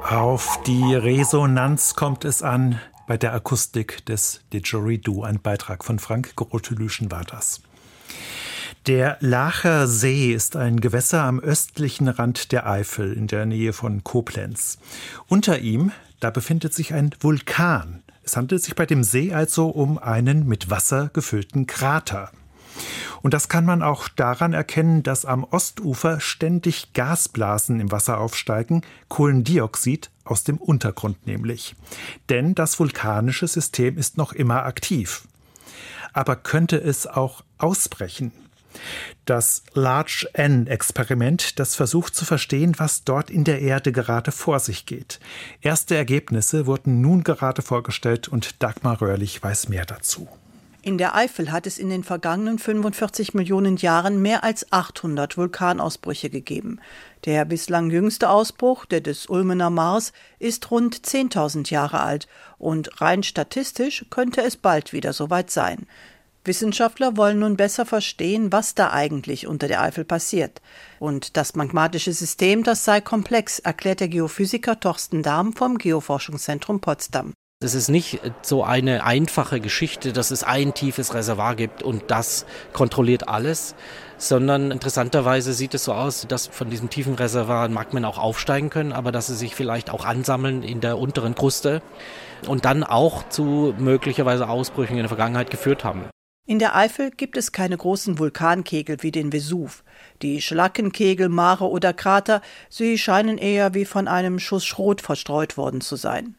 Auf 0.09 0.61
die 0.63 0.93
Resonanz 0.93 1.95
kommt 1.95 2.25
es 2.25 2.43
an 2.43 2.79
bei 3.07 3.17
der 3.17 3.33
Akustik 3.33 4.05
des 4.05 4.41
Didgeridoo. 4.53 5.23
Ein 5.23 5.41
Beitrag 5.41 5.83
von 5.83 5.97
Frank 5.97 6.35
Grotelüschen 6.35 7.11
war 7.11 7.23
das. 7.23 7.61
Der 8.87 9.17
Lacher 9.19 9.87
See 9.87 10.33
ist 10.33 10.55
ein 10.55 10.79
Gewässer 10.79 11.23
am 11.23 11.39
östlichen 11.39 12.07
Rand 12.07 12.53
der 12.53 12.65
Eifel 12.65 13.11
in 13.13 13.27
der 13.27 13.45
Nähe 13.45 13.73
von 13.73 14.03
Koblenz. 14.05 14.79
Unter 15.27 15.59
ihm, 15.59 15.91
da 16.21 16.29
befindet 16.29 16.73
sich 16.73 16.93
ein 16.93 17.13
Vulkan. 17.19 18.01
Es 18.23 18.37
handelt 18.37 18.63
sich 18.63 18.75
bei 18.75 18.85
dem 18.85 19.03
See 19.03 19.33
also 19.33 19.67
um 19.67 19.97
einen 19.97 20.47
mit 20.47 20.69
Wasser 20.69 21.09
gefüllten 21.13 21.67
Krater. 21.67 22.31
Und 23.21 23.33
das 23.33 23.49
kann 23.49 23.65
man 23.65 23.83
auch 23.83 24.07
daran 24.07 24.53
erkennen, 24.53 25.03
dass 25.03 25.25
am 25.25 25.43
Ostufer 25.43 26.21
ständig 26.21 26.93
Gasblasen 26.93 27.81
im 27.81 27.91
Wasser 27.91 28.17
aufsteigen, 28.17 28.83
Kohlendioxid 29.09 30.09
aus 30.23 30.45
dem 30.45 30.57
Untergrund 30.57 31.27
nämlich. 31.27 31.75
Denn 32.29 32.55
das 32.55 32.79
vulkanische 32.79 33.47
System 33.47 33.97
ist 33.97 34.17
noch 34.17 34.31
immer 34.31 34.63
aktiv. 34.63 35.23
Aber 36.13 36.37
könnte 36.37 36.77
es 36.77 37.07
auch 37.07 37.43
ausbrechen? 37.57 38.31
Das 39.25 39.63
Large 39.73 40.27
N-Experiment, 40.33 41.59
das 41.59 41.75
versucht 41.75 42.15
zu 42.15 42.25
verstehen, 42.25 42.75
was 42.77 43.03
dort 43.03 43.29
in 43.29 43.43
der 43.43 43.61
Erde 43.61 43.91
gerade 43.91 44.31
vor 44.31 44.59
sich 44.59 44.85
geht. 44.85 45.19
Erste 45.61 45.95
Ergebnisse 45.95 46.65
wurden 46.65 47.01
nun 47.01 47.23
gerade 47.23 47.61
vorgestellt 47.61 48.27
und 48.27 48.61
Dagmar 48.63 49.01
Röhrlich 49.01 49.41
weiß 49.41 49.69
mehr 49.69 49.85
dazu. 49.85 50.27
In 50.81 50.97
der 50.97 51.13
Eifel 51.13 51.51
hat 51.51 51.67
es 51.67 51.77
in 51.77 51.89
den 51.89 52.05
vergangenen 52.05 52.57
45 52.57 53.33
Millionen 53.33 53.75
Jahren 53.75 54.21
mehr 54.21 54.45
als 54.45 54.71
800 54.71 55.35
Vulkanausbrüche 55.35 56.29
gegeben. 56.29 56.79
Der 57.25 57.43
bislang 57.43 57.89
jüngste 57.89 58.29
Ausbruch, 58.29 58.85
der 58.85 59.01
des 59.01 59.25
Ulmener 59.25 59.69
Mars, 59.69 60.13
ist 60.39 60.71
rund 60.71 60.95
10.000 60.95 61.69
Jahre 61.69 61.99
alt 61.99 62.29
und 62.57 63.01
rein 63.01 63.23
statistisch 63.23 64.05
könnte 64.09 64.41
es 64.41 64.55
bald 64.55 64.93
wieder 64.93 65.11
soweit 65.11 65.51
sein. 65.51 65.85
Wissenschaftler 66.45 67.17
wollen 67.17 67.39
nun 67.39 67.57
besser 67.57 67.85
verstehen, 67.85 68.51
was 68.51 68.75
da 68.75 68.91
eigentlich 68.91 69.47
unter 69.47 69.67
der 69.67 69.81
Eifel 69.81 70.05
passiert. 70.05 70.61
Und 70.99 71.37
das 71.37 71.55
magmatische 71.55 72.13
System, 72.13 72.63
das 72.63 72.85
sei 72.85 73.01
komplex, 73.01 73.59
erklärt 73.59 73.99
der 73.99 74.07
Geophysiker 74.07 74.79
Torsten 74.79 75.23
Dahm 75.23 75.53
vom 75.53 75.77
Geoforschungszentrum 75.77 76.79
Potsdam. 76.79 77.33
Es 77.61 77.75
ist 77.75 77.89
nicht 77.89 78.21
so 78.41 78.63
eine 78.63 79.03
einfache 79.03 79.59
Geschichte, 79.59 80.13
dass 80.13 80.31
es 80.31 80.45
ein 80.45 80.73
tiefes 80.73 81.13
Reservoir 81.13 81.55
gibt 81.55 81.83
und 81.83 82.03
das 82.07 82.45
kontrolliert 82.71 83.27
alles, 83.27 83.75
sondern 84.17 84.71
interessanterweise 84.71 85.51
sieht 85.51 85.73
es 85.73 85.83
so 85.83 85.91
aus, 85.91 86.25
dass 86.25 86.47
von 86.47 86.69
diesem 86.69 86.89
tiefen 86.89 87.15
Reservoir 87.15 87.67
Magmen 87.67 88.05
auch 88.05 88.17
aufsteigen 88.17 88.69
können, 88.69 88.93
aber 88.93 89.11
dass 89.11 89.27
sie 89.27 89.35
sich 89.35 89.55
vielleicht 89.55 89.89
auch 89.89 90.05
ansammeln 90.05 90.63
in 90.63 90.79
der 90.79 90.97
unteren 90.97 91.35
Kruste 91.35 91.81
und 92.47 92.63
dann 92.63 92.85
auch 92.85 93.27
zu 93.27 93.75
möglicherweise 93.77 94.47
Ausbrüchen 94.47 94.93
in 94.93 95.03
der 95.03 95.09
Vergangenheit 95.09 95.51
geführt 95.51 95.83
haben. 95.83 96.05
In 96.49 96.57
der 96.57 96.75
Eifel 96.75 97.11
gibt 97.11 97.37
es 97.37 97.51
keine 97.51 97.77
großen 97.77 98.17
Vulkankegel 98.17 99.03
wie 99.03 99.11
den 99.11 99.31
Vesuv. 99.31 99.83
Die 100.23 100.41
Schlackenkegel, 100.41 101.29
Mare 101.29 101.69
oder 101.69 101.93
Krater, 101.93 102.41
sie 102.69 102.97
scheinen 102.97 103.37
eher 103.37 103.75
wie 103.75 103.85
von 103.85 104.07
einem 104.07 104.39
Schuss 104.39 104.65
Schrot 104.65 104.99
verstreut 104.99 105.57
worden 105.57 105.79
zu 105.79 105.95
sein. 105.95 106.33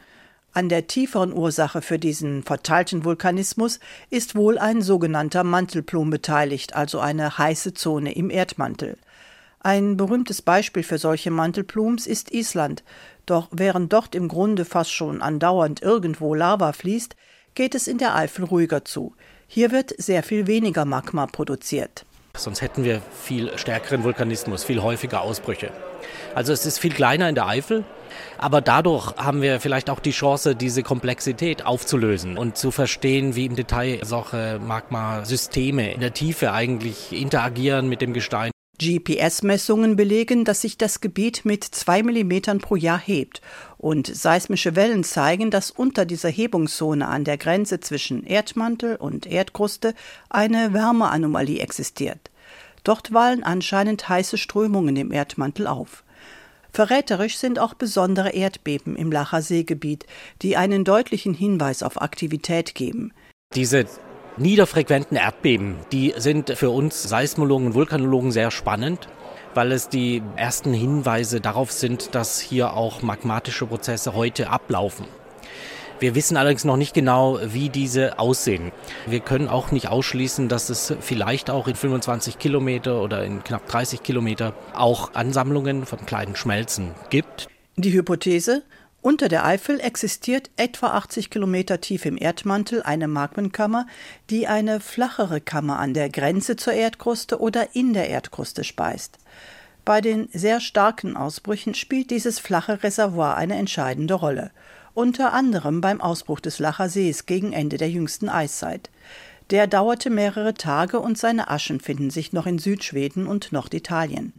An 0.52 0.68
der 0.68 0.88
tieferen 0.88 1.32
Ursache 1.32 1.80
für 1.80 2.00
diesen 2.00 2.42
verteilten 2.42 3.04
Vulkanismus 3.04 3.78
ist 4.10 4.34
wohl 4.34 4.58
ein 4.58 4.82
sogenannter 4.82 5.44
Mantelplum 5.44 6.10
beteiligt, 6.10 6.74
also 6.74 6.98
eine 6.98 7.38
heiße 7.38 7.74
Zone 7.74 8.12
im 8.12 8.30
Erdmantel. 8.30 8.98
Ein 9.60 9.96
berühmtes 9.96 10.42
Beispiel 10.42 10.82
für 10.82 10.98
solche 10.98 11.30
Mantelplums 11.30 12.08
ist 12.08 12.32
Island. 12.32 12.82
Doch 13.26 13.46
während 13.52 13.92
dort 13.92 14.16
im 14.16 14.26
Grunde 14.26 14.64
fast 14.64 14.92
schon 14.92 15.22
andauernd 15.22 15.82
irgendwo 15.82 16.34
Lava 16.34 16.72
fließt, 16.72 17.14
geht 17.54 17.76
es 17.76 17.86
in 17.86 17.98
der 17.98 18.16
Eifel 18.16 18.44
ruhiger 18.44 18.84
zu. 18.84 19.14
Hier 19.52 19.72
wird 19.72 19.92
sehr 19.98 20.22
viel 20.22 20.46
weniger 20.46 20.84
Magma 20.84 21.26
produziert. 21.26 22.06
Sonst 22.36 22.62
hätten 22.62 22.84
wir 22.84 23.02
viel 23.20 23.50
stärkeren 23.58 24.04
Vulkanismus, 24.04 24.62
viel 24.62 24.80
häufiger 24.80 25.22
Ausbrüche. 25.22 25.72
Also 26.36 26.52
es 26.52 26.66
ist 26.66 26.78
viel 26.78 26.92
kleiner 26.92 27.28
in 27.28 27.34
der 27.34 27.48
Eifel, 27.48 27.82
aber 28.38 28.60
dadurch 28.60 29.12
haben 29.16 29.42
wir 29.42 29.58
vielleicht 29.58 29.90
auch 29.90 29.98
die 29.98 30.12
Chance, 30.12 30.54
diese 30.54 30.84
Komplexität 30.84 31.66
aufzulösen 31.66 32.38
und 32.38 32.58
zu 32.58 32.70
verstehen, 32.70 33.34
wie 33.34 33.46
im 33.46 33.56
Detail 33.56 33.98
solche 34.04 34.60
Magma-Systeme 34.64 35.94
in 35.94 36.00
der 36.00 36.14
Tiefe 36.14 36.52
eigentlich 36.52 37.12
interagieren 37.12 37.88
mit 37.88 38.02
dem 38.02 38.12
Gestein. 38.12 38.52
GPS-Messungen 38.80 39.94
belegen, 39.94 40.44
dass 40.44 40.62
sich 40.62 40.78
das 40.78 41.00
Gebiet 41.00 41.44
mit 41.44 41.64
zwei 41.64 42.02
Millimetern 42.02 42.58
pro 42.58 42.76
Jahr 42.76 42.98
hebt. 42.98 43.42
Und 43.76 44.06
seismische 44.06 44.74
Wellen 44.74 45.04
zeigen, 45.04 45.50
dass 45.50 45.70
unter 45.70 46.06
dieser 46.06 46.30
Hebungszone 46.30 47.06
an 47.06 47.24
der 47.24 47.36
Grenze 47.36 47.80
zwischen 47.80 48.24
Erdmantel 48.24 48.96
und 48.96 49.26
Erdkruste 49.26 49.94
eine 50.30 50.72
Wärmeanomalie 50.72 51.60
existiert. 51.60 52.30
Dort 52.82 53.12
wallen 53.12 53.44
anscheinend 53.44 54.08
heiße 54.08 54.38
Strömungen 54.38 54.96
im 54.96 55.12
Erdmantel 55.12 55.66
auf. 55.66 56.02
Verräterisch 56.72 57.36
sind 57.36 57.58
auch 57.58 57.74
besondere 57.74 58.30
Erdbeben 58.30 58.96
im 58.96 59.12
Lacher 59.12 59.42
Seegebiet, 59.42 60.06
die 60.40 60.56
einen 60.56 60.84
deutlichen 60.84 61.34
Hinweis 61.34 61.82
auf 61.82 62.00
Aktivität 62.00 62.74
geben. 62.74 63.12
Diese 63.54 63.86
niederfrequenten 64.40 65.18
Erdbeben, 65.18 65.76
die 65.92 66.14
sind 66.16 66.50
für 66.56 66.70
uns 66.70 67.02
Seismologen 67.02 67.68
und 67.68 67.74
Vulkanologen 67.74 68.32
sehr 68.32 68.50
spannend, 68.50 69.06
weil 69.54 69.70
es 69.70 69.88
die 69.88 70.22
ersten 70.36 70.72
Hinweise 70.72 71.40
darauf 71.40 71.72
sind, 71.72 72.14
dass 72.14 72.40
hier 72.40 72.72
auch 72.72 73.02
magmatische 73.02 73.66
Prozesse 73.66 74.14
heute 74.14 74.48
ablaufen. 74.48 75.04
Wir 75.98 76.14
wissen 76.14 76.38
allerdings 76.38 76.64
noch 76.64 76.78
nicht 76.78 76.94
genau, 76.94 77.38
wie 77.44 77.68
diese 77.68 78.18
aussehen. 78.18 78.72
Wir 79.06 79.20
können 79.20 79.48
auch 79.48 79.70
nicht 79.70 79.88
ausschließen, 79.88 80.48
dass 80.48 80.70
es 80.70 80.94
vielleicht 81.00 81.50
auch 81.50 81.68
in 81.68 81.74
25 81.74 82.38
Kilometer 82.38 83.02
oder 83.02 83.22
in 83.22 83.44
knapp 83.44 83.68
30 83.68 84.02
Kilometer 84.02 84.54
auch 84.72 85.12
Ansammlungen 85.12 85.84
von 85.84 86.06
kleinen 86.06 86.36
Schmelzen 86.36 86.92
gibt. 87.10 87.48
Die 87.76 87.92
Hypothese, 87.92 88.62
unter 89.02 89.28
der 89.28 89.44
Eifel 89.44 89.80
existiert 89.80 90.50
etwa 90.56 90.88
80 90.88 91.30
Kilometer 91.30 91.80
tief 91.80 92.04
im 92.04 92.16
Erdmantel 92.16 92.82
eine 92.82 93.08
Magmenkammer, 93.08 93.86
die 94.28 94.46
eine 94.46 94.80
flachere 94.80 95.40
Kammer 95.40 95.78
an 95.78 95.94
der 95.94 96.10
Grenze 96.10 96.56
zur 96.56 96.74
Erdkruste 96.74 97.40
oder 97.40 97.74
in 97.74 97.92
der 97.92 98.08
Erdkruste 98.08 98.64
speist. 98.64 99.18
Bei 99.84 100.00
den 100.00 100.28
sehr 100.32 100.60
starken 100.60 101.16
Ausbrüchen 101.16 101.74
spielt 101.74 102.10
dieses 102.10 102.38
flache 102.38 102.82
Reservoir 102.82 103.36
eine 103.36 103.56
entscheidende 103.56 104.14
Rolle 104.14 104.50
unter 104.94 105.32
anderem 105.32 105.80
beim 105.80 106.00
Ausbruch 106.00 106.40
des 106.40 106.58
Lacher 106.58 106.88
Sees 106.88 107.26
gegen 107.26 107.52
Ende 107.52 107.76
der 107.76 107.90
jüngsten 107.90 108.28
Eiszeit. 108.28 108.90
Der 109.50 109.66
dauerte 109.66 110.10
mehrere 110.10 110.54
Tage 110.54 111.00
und 111.00 111.18
seine 111.18 111.48
Aschen 111.48 111.80
finden 111.80 112.10
sich 112.10 112.32
noch 112.32 112.46
in 112.46 112.58
Südschweden 112.58 113.26
und 113.26 113.52
Norditalien. 113.52 114.32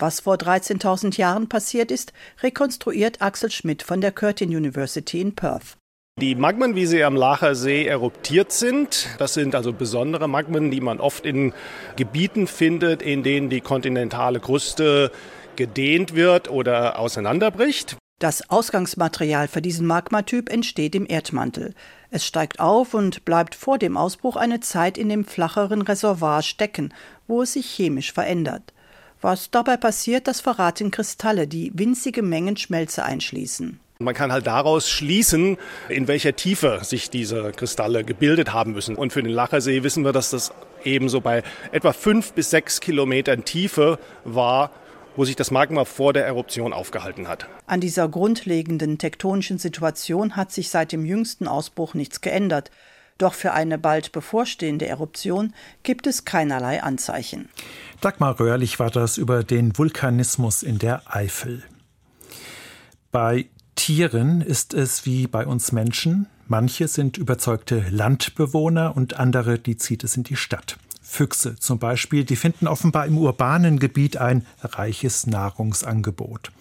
Was 0.00 0.20
vor 0.20 0.36
13.000 0.36 1.18
Jahren 1.18 1.50
passiert 1.50 1.90
ist, 1.90 2.14
rekonstruiert 2.42 3.20
Axel 3.20 3.50
Schmidt 3.50 3.82
von 3.82 4.00
der 4.00 4.12
Curtin 4.12 4.48
University 4.48 5.20
in 5.20 5.34
Perth. 5.34 5.76
Die 6.18 6.34
Magmen, 6.34 6.74
wie 6.74 6.86
sie 6.86 7.04
am 7.04 7.16
Lacher 7.16 7.54
See 7.54 7.84
eruptiert 7.84 8.50
sind, 8.50 9.08
das 9.18 9.34
sind 9.34 9.54
also 9.54 9.74
besondere 9.74 10.26
Magmen, 10.26 10.70
die 10.70 10.80
man 10.80 11.00
oft 11.00 11.26
in 11.26 11.52
Gebieten 11.96 12.46
findet, 12.46 13.02
in 13.02 13.22
denen 13.22 13.50
die 13.50 13.60
kontinentale 13.60 14.40
Kruste 14.40 15.12
gedehnt 15.56 16.14
wird 16.14 16.50
oder 16.50 16.98
auseinanderbricht. 16.98 17.98
Das 18.20 18.48
Ausgangsmaterial 18.48 19.48
für 19.48 19.60
diesen 19.60 19.86
Magmatyp 19.86 20.50
entsteht 20.50 20.94
im 20.94 21.06
Erdmantel. 21.06 21.74
Es 22.10 22.24
steigt 22.24 22.58
auf 22.58 22.94
und 22.94 23.26
bleibt 23.26 23.54
vor 23.54 23.76
dem 23.76 23.98
Ausbruch 23.98 24.36
eine 24.36 24.60
Zeit 24.60 24.96
in 24.96 25.10
dem 25.10 25.26
flacheren 25.26 25.82
Reservoir 25.82 26.40
stecken, 26.40 26.94
wo 27.26 27.42
es 27.42 27.52
sich 27.52 27.66
chemisch 27.66 28.14
verändert. 28.14 28.72
Was 29.20 29.50
dabei 29.50 29.76
passiert, 29.76 30.26
das 30.28 30.40
verraten 30.40 30.90
Kristalle, 30.90 31.46
die 31.46 31.70
winzige 31.74 32.22
Mengen 32.22 32.56
Schmelze 32.56 33.04
einschließen. 33.04 33.78
Man 33.98 34.14
kann 34.14 34.32
halt 34.32 34.46
daraus 34.46 34.88
schließen, 34.88 35.58
in 35.90 36.08
welcher 36.08 36.34
Tiefe 36.34 36.80
sich 36.82 37.10
diese 37.10 37.52
Kristalle 37.52 38.02
gebildet 38.02 38.54
haben 38.54 38.72
müssen. 38.72 38.96
Und 38.96 39.12
für 39.12 39.22
den 39.22 39.30
Lachersee 39.32 39.82
wissen 39.82 40.06
wir, 40.06 40.12
dass 40.12 40.30
das 40.30 40.54
ebenso 40.84 41.20
bei 41.20 41.42
etwa 41.70 41.92
fünf 41.92 42.32
bis 42.32 42.48
sechs 42.48 42.80
Kilometern 42.80 43.44
Tiefe 43.44 43.98
war, 44.24 44.70
wo 45.16 45.26
sich 45.26 45.36
das 45.36 45.50
Magma 45.50 45.84
vor 45.84 46.14
der 46.14 46.24
Eruption 46.24 46.72
aufgehalten 46.72 47.28
hat. 47.28 47.46
An 47.66 47.82
dieser 47.82 48.08
grundlegenden 48.08 48.96
tektonischen 48.96 49.58
Situation 49.58 50.34
hat 50.34 50.50
sich 50.50 50.70
seit 50.70 50.92
dem 50.92 51.04
jüngsten 51.04 51.46
Ausbruch 51.46 51.92
nichts 51.92 52.22
geändert. 52.22 52.70
Doch 53.20 53.34
für 53.34 53.52
eine 53.52 53.76
bald 53.76 54.12
bevorstehende 54.12 54.86
Eruption 54.86 55.52
gibt 55.82 56.06
es 56.06 56.24
keinerlei 56.24 56.82
Anzeichen. 56.82 57.50
Dagmar 58.00 58.40
Röhrlich 58.40 58.78
war 58.78 58.90
das 58.90 59.18
über 59.18 59.44
den 59.44 59.76
Vulkanismus 59.76 60.62
in 60.62 60.78
der 60.78 61.02
Eifel. 61.04 61.62
Bei 63.12 63.44
Tieren 63.74 64.40
ist 64.40 64.72
es 64.72 65.04
wie 65.04 65.26
bei 65.26 65.46
uns 65.46 65.70
Menschen. 65.70 66.28
Manche 66.48 66.88
sind 66.88 67.18
überzeugte 67.18 67.84
Landbewohner 67.90 68.96
und 68.96 69.20
andere, 69.20 69.58
die 69.58 69.76
zieht 69.76 70.02
es 70.02 70.16
in 70.16 70.22
die 70.22 70.36
Stadt. 70.36 70.78
Füchse 71.10 71.56
zum 71.56 71.80
Beispiel, 71.80 72.24
die 72.24 72.36
finden 72.36 72.68
offenbar 72.68 73.04
im 73.04 73.18
urbanen 73.18 73.80
Gebiet 73.80 74.16
ein 74.16 74.46
reiches 74.62 75.26
Nahrungsangebot. 75.26 76.52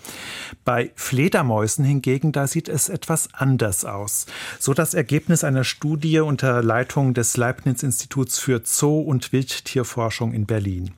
Bei 0.66 0.92
Fledermäusen 0.96 1.86
hingegen, 1.86 2.32
da 2.32 2.48
sieht 2.48 2.68
es 2.68 2.90
etwas 2.90 3.30
anders 3.34 3.86
aus. 3.86 4.26
So 4.60 4.74
das 4.74 4.96
Ergebnis 4.96 5.44
einer 5.44 5.64
Studie 5.64 6.20
unter 6.20 6.64
Leitung 6.64 7.14
des 7.14 7.38
Leibniz-Instituts 7.38 8.40
für 8.40 8.62
Zoo- 8.66 9.02
und 9.02 9.32
Wildtierforschung 9.32 10.34
in 10.34 10.48
Berlin. 10.48 10.96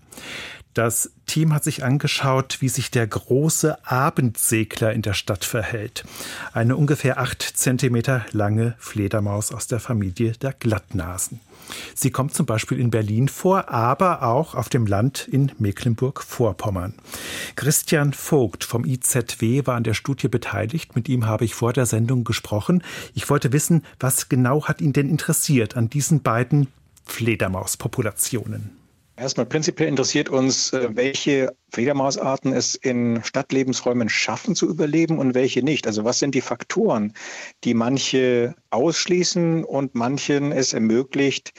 Das 0.74 1.12
Team 1.26 1.54
hat 1.54 1.66
sich 1.66 1.84
angeschaut, 1.84 2.62
wie 2.62 2.70
sich 2.70 2.90
der 2.90 3.06
große 3.06 3.86
Abendsegler 3.86 4.94
in 4.94 5.02
der 5.02 5.14
Stadt 5.14 5.44
verhält. 5.44 6.06
Eine 6.54 6.78
ungefähr 6.78 7.20
acht 7.20 7.42
Zentimeter 7.42 8.26
lange 8.32 8.76
Fledermaus 8.80 9.52
aus 9.52 9.68
der 9.68 9.82
Familie 9.82 10.32
der 10.32 10.54
Glattnasen. 10.54 11.42
Sie 11.96 12.12
kommt 12.12 12.34
zum 12.34 12.46
Beispiel 12.46 12.80
in 12.80 12.92
Berlin 12.92 13.28
vor, 13.28 13.70
aber 13.70 14.24
auch 14.24 14.56
auf 14.56 14.70
dem 14.70 14.86
Land 14.86 15.28
in 15.32 15.52
Mecklenburg-Vorpommern. 15.60 16.96
Christian 17.56 18.14
Vogt 18.14 18.64
vom 18.64 18.86
IZW 18.86 19.66
war 19.66 19.76
an 19.76 19.84
der 19.84 19.94
Studie 19.94 20.28
beteiligt. 20.28 20.96
Mit 20.96 21.10
ihm 21.10 21.26
habe 21.26 21.46
ich 21.46 21.56
vor 21.56 21.74
der 21.74 21.86
Sendung 21.86 22.24
gesprochen. 22.24 22.84
Ich 23.14 23.30
wollte 23.30 23.54
wissen, 23.54 23.84
was 24.00 24.30
genau 24.30 24.66
hat 24.66 24.82
ihn 24.82 24.94
denn 24.94 25.10
interessiert 25.10 25.78
an 25.78 25.90
diesen 25.90 26.22
beiden 26.22 26.68
Fledermauspopulationen? 27.06 28.81
Erstmal 29.18 29.46
prinzipiell 29.46 29.90
interessiert 29.90 30.30
uns, 30.30 30.72
äh, 30.74 30.90
welche 30.94 31.56
Fledermausarten 31.70 32.54
es 32.54 32.76
in 32.76 33.22
Stadtlebensräumen 33.24 34.10
schaffen 34.10 34.56
zu 34.56 34.68
überleben 34.68 35.20
und 35.20 35.36
welche 35.36 35.64
nicht. 35.64 35.86
Also 35.86 36.06
was 36.06 36.20
sind 36.20 36.34
die 36.34 36.42
Faktoren, 36.42 37.14
die 37.64 37.74
manche 37.74 38.56
ausschließen 38.70 39.64
und 39.64 39.96
manchen 39.96 40.52
es 40.52 40.74
ermöglicht, 40.74 41.52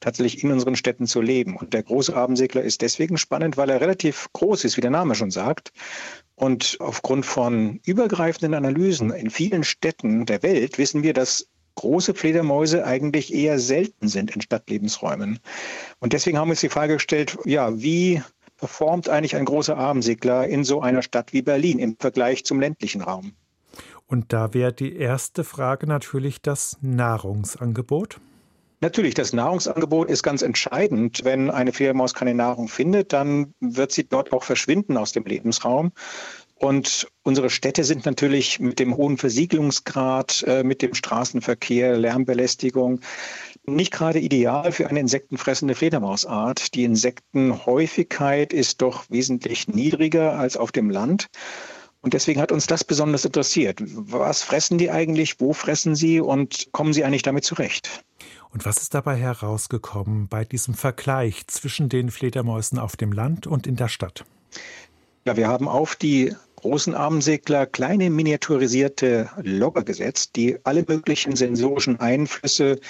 tatsächlich 0.00 0.42
in 0.42 0.52
unseren 0.52 0.76
Städten 0.76 1.06
zu 1.06 1.20
leben. 1.20 1.56
Und 1.56 1.74
der 1.74 1.84
große 1.84 2.14
Abendsegler 2.14 2.62
ist 2.62 2.82
deswegen 2.82 3.16
spannend, 3.16 3.56
weil 3.56 3.70
er 3.70 3.80
relativ 3.80 4.28
groß 4.32 4.64
ist, 4.64 4.76
wie 4.76 4.82
der 4.82 4.90
Name 4.90 5.14
schon 5.14 5.30
sagt. 5.30 5.72
Und 6.34 6.76
aufgrund 6.80 7.24
von 7.24 7.80
übergreifenden 7.86 8.52
Analysen 8.52 9.10
in 9.10 9.30
vielen 9.30 9.64
Städten 9.64 10.26
der 10.26 10.42
Welt 10.42 10.76
wissen 10.76 11.02
wir, 11.02 11.14
dass 11.14 11.48
große 11.76 12.14
Fledermäuse 12.14 12.84
eigentlich 12.84 13.32
eher 13.32 13.58
selten 13.58 14.08
sind 14.08 14.34
in 14.34 14.40
Stadtlebensräumen. 14.40 15.38
Und 16.00 16.12
deswegen 16.12 16.38
haben 16.38 16.48
wir 16.48 16.52
uns 16.52 16.60
die 16.60 16.68
Frage 16.68 16.94
gestellt, 16.94 17.38
ja, 17.44 17.80
wie 17.80 18.22
performt 18.56 19.08
eigentlich 19.08 19.36
ein 19.36 19.44
großer 19.44 19.76
Abendsegler 19.76 20.46
in 20.48 20.64
so 20.64 20.80
einer 20.80 21.02
Stadt 21.02 21.32
wie 21.32 21.42
Berlin 21.42 21.78
im 21.78 21.96
Vergleich 21.98 22.44
zum 22.44 22.60
ländlichen 22.60 23.02
Raum? 23.02 23.32
Und 24.06 24.32
da 24.32 24.54
wäre 24.54 24.72
die 24.72 24.96
erste 24.96 25.44
Frage 25.44 25.86
natürlich 25.86 26.40
das 26.40 26.78
Nahrungsangebot. 26.80 28.20
Natürlich, 28.80 29.14
das 29.14 29.32
Nahrungsangebot 29.32 30.10
ist 30.10 30.22
ganz 30.22 30.42
entscheidend. 30.42 31.24
Wenn 31.24 31.50
eine 31.50 31.72
Fledermaus 31.72 32.12
keine 32.12 32.34
Nahrung 32.34 32.68
findet, 32.68 33.12
dann 33.12 33.54
wird 33.60 33.90
sie 33.90 34.06
dort 34.06 34.32
auch 34.32 34.44
verschwinden 34.44 34.96
aus 34.96 35.12
dem 35.12 35.24
Lebensraum. 35.24 35.92
Und 36.58 37.06
unsere 37.22 37.50
Städte 37.50 37.84
sind 37.84 38.06
natürlich 38.06 38.58
mit 38.60 38.78
dem 38.78 38.96
hohen 38.96 39.18
Versiegelungsgrad, 39.18 40.42
äh, 40.46 40.64
mit 40.64 40.80
dem 40.80 40.94
Straßenverkehr, 40.94 41.98
Lärmbelästigung 41.98 43.00
nicht 43.68 43.92
gerade 43.92 44.20
ideal 44.20 44.72
für 44.72 44.88
eine 44.88 45.00
insektenfressende 45.00 45.74
Fledermausart. 45.74 46.74
Die 46.74 46.84
Insektenhäufigkeit 46.84 48.52
ist 48.52 48.80
doch 48.80 49.04
wesentlich 49.10 49.68
niedriger 49.68 50.38
als 50.38 50.56
auf 50.56 50.72
dem 50.72 50.90
Land. 50.90 51.26
Und 52.00 52.14
deswegen 52.14 52.40
hat 52.40 52.52
uns 52.52 52.66
das 52.66 52.84
besonders 52.84 53.24
interessiert. 53.24 53.80
Was 53.82 54.42
fressen 54.42 54.78
die 54.78 54.90
eigentlich? 54.90 55.40
Wo 55.40 55.52
fressen 55.52 55.96
sie? 55.96 56.20
Und 56.20 56.68
kommen 56.70 56.92
sie 56.92 57.04
eigentlich 57.04 57.22
damit 57.22 57.44
zurecht? 57.44 58.04
Und 58.50 58.64
was 58.64 58.78
ist 58.78 58.94
dabei 58.94 59.16
herausgekommen 59.16 60.28
bei 60.28 60.44
diesem 60.44 60.74
Vergleich 60.74 61.46
zwischen 61.48 61.88
den 61.88 62.10
Fledermäusen 62.10 62.78
auf 62.78 62.96
dem 62.96 63.10
Land 63.10 63.46
und 63.46 63.66
in 63.66 63.74
der 63.74 63.88
Stadt? 63.88 64.24
Ja, 65.24 65.36
wir 65.36 65.48
haben 65.48 65.66
auf 65.66 65.96
die 65.96 66.32
großen 66.56 66.94
Abendsegler 66.94 67.66
kleine 67.66 68.10
miniaturisierte 68.10 69.30
Logger 69.42 69.84
gesetzt, 69.84 70.36
die 70.36 70.58
alle 70.64 70.84
möglichen 70.86 71.36
sensorischen 71.36 72.00
Einflüsse 72.00 72.80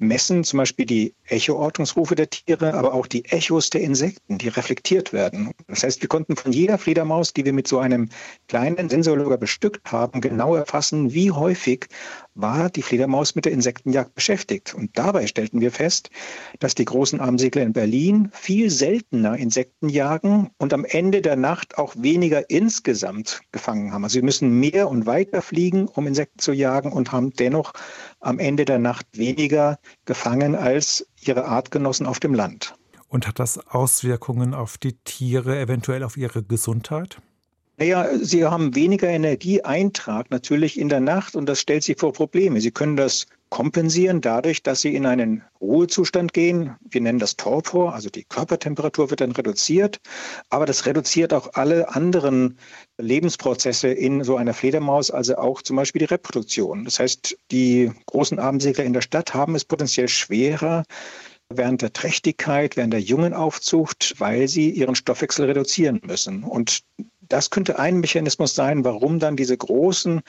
messen, 0.00 0.44
zum 0.44 0.58
Beispiel 0.58 0.86
die 0.86 1.14
Echoortungsrufe 1.26 2.14
der 2.14 2.30
Tiere, 2.30 2.74
aber 2.74 2.94
auch 2.94 3.06
die 3.06 3.24
Echos 3.26 3.70
der 3.70 3.82
Insekten, 3.82 4.38
die 4.38 4.48
reflektiert 4.48 5.12
werden. 5.12 5.52
Das 5.68 5.84
heißt, 5.84 6.00
wir 6.00 6.08
konnten 6.08 6.36
von 6.36 6.52
jeder 6.52 6.78
Fledermaus, 6.78 7.32
die 7.32 7.44
wir 7.44 7.52
mit 7.52 7.68
so 7.68 7.78
einem 7.78 8.08
kleinen 8.48 8.88
Sensorlogger 8.88 9.36
bestückt 9.36 9.92
haben, 9.92 10.20
genau 10.20 10.54
erfassen, 10.54 11.12
wie 11.12 11.30
häufig 11.30 11.86
war 12.34 12.70
die 12.70 12.82
Fledermaus 12.82 13.34
mit 13.34 13.44
der 13.44 13.52
Insektenjagd 13.52 14.14
beschäftigt. 14.14 14.74
Und 14.74 14.96
dabei 14.96 15.26
stellten 15.26 15.60
wir 15.60 15.72
fest, 15.72 16.10
dass 16.58 16.74
die 16.74 16.84
großen 16.84 17.20
Armsegler 17.20 17.62
in 17.62 17.72
Berlin 17.72 18.30
viel 18.32 18.70
seltener 18.70 19.36
Insekten 19.36 19.88
jagen 19.88 20.50
und 20.58 20.72
am 20.72 20.84
Ende 20.84 21.22
der 21.22 21.36
Nacht 21.36 21.78
auch 21.78 21.94
weniger 21.96 22.48
insgesamt 22.50 23.40
gefangen 23.52 23.92
haben. 23.92 24.04
Also 24.04 24.14
sie 24.14 24.22
müssen 24.22 24.58
mehr 24.60 24.88
und 24.88 25.06
weiter 25.06 25.42
fliegen, 25.42 25.88
um 25.88 26.06
Insekten 26.06 26.38
zu 26.38 26.52
jagen 26.52 26.92
und 26.92 27.12
haben 27.12 27.30
dennoch 27.30 27.72
am 28.20 28.38
Ende 28.38 28.64
der 28.64 28.78
Nacht 28.78 29.06
weniger 29.12 29.78
gefangen 30.04 30.54
als 30.54 31.06
ihre 31.20 31.46
Artgenossen 31.46 32.06
auf 32.06 32.20
dem 32.20 32.34
Land. 32.34 32.74
Und 33.08 33.26
hat 33.26 33.40
das 33.40 33.58
Auswirkungen 33.66 34.54
auf 34.54 34.78
die 34.78 34.92
Tiere, 34.92 35.58
eventuell 35.58 36.04
auf 36.04 36.16
ihre 36.16 36.44
Gesundheit? 36.44 37.20
Naja, 37.80 38.10
sie 38.20 38.44
haben 38.44 38.74
weniger 38.74 39.08
Energieeintrag 39.08 40.30
natürlich 40.30 40.78
in 40.78 40.90
der 40.90 41.00
Nacht 41.00 41.34
und 41.34 41.46
das 41.46 41.60
stellt 41.60 41.82
sie 41.82 41.94
vor 41.94 42.12
Probleme. 42.12 42.60
Sie 42.60 42.72
können 42.72 42.94
das 42.94 43.24
kompensieren 43.48 44.20
dadurch, 44.20 44.62
dass 44.62 44.82
sie 44.82 44.94
in 44.94 45.06
einen 45.06 45.42
Ruhezustand 45.62 46.34
gehen. 46.34 46.76
Wir 46.90 47.00
nennen 47.00 47.18
das 47.18 47.36
Torpor, 47.36 47.94
also 47.94 48.10
die 48.10 48.24
Körpertemperatur 48.24 49.08
wird 49.08 49.22
dann 49.22 49.32
reduziert, 49.32 49.98
aber 50.50 50.66
das 50.66 50.84
reduziert 50.84 51.32
auch 51.32 51.54
alle 51.54 51.88
anderen 51.88 52.58
Lebensprozesse 52.98 53.88
in 53.88 54.24
so 54.24 54.36
einer 54.36 54.52
Fledermaus, 54.52 55.10
also 55.10 55.38
auch 55.38 55.62
zum 55.62 55.76
Beispiel 55.76 56.00
die 56.00 56.12
Reproduktion. 56.12 56.84
Das 56.84 57.00
heißt, 57.00 57.34
die 57.50 57.90
großen 58.04 58.38
Abendsegler 58.38 58.84
in 58.84 58.92
der 58.92 59.00
Stadt 59.00 59.32
haben 59.32 59.54
es 59.54 59.64
potenziell 59.64 60.08
schwerer, 60.08 60.84
während 61.48 61.80
der 61.80 61.94
Trächtigkeit, 61.94 62.76
während 62.76 62.92
der 62.92 63.00
jungen 63.00 63.32
Aufzucht, 63.32 64.16
weil 64.18 64.48
sie 64.48 64.68
ihren 64.68 64.94
Stoffwechsel 64.94 65.46
reduzieren 65.46 66.00
müssen. 66.04 66.44
Und 66.44 66.82
das 67.30 67.50
könnte 67.50 67.78
ein 67.78 68.00
Mechanismus 68.00 68.54
sein, 68.54 68.84
warum 68.84 69.18
dann 69.18 69.36
diese 69.36 69.56
großen 69.56 70.20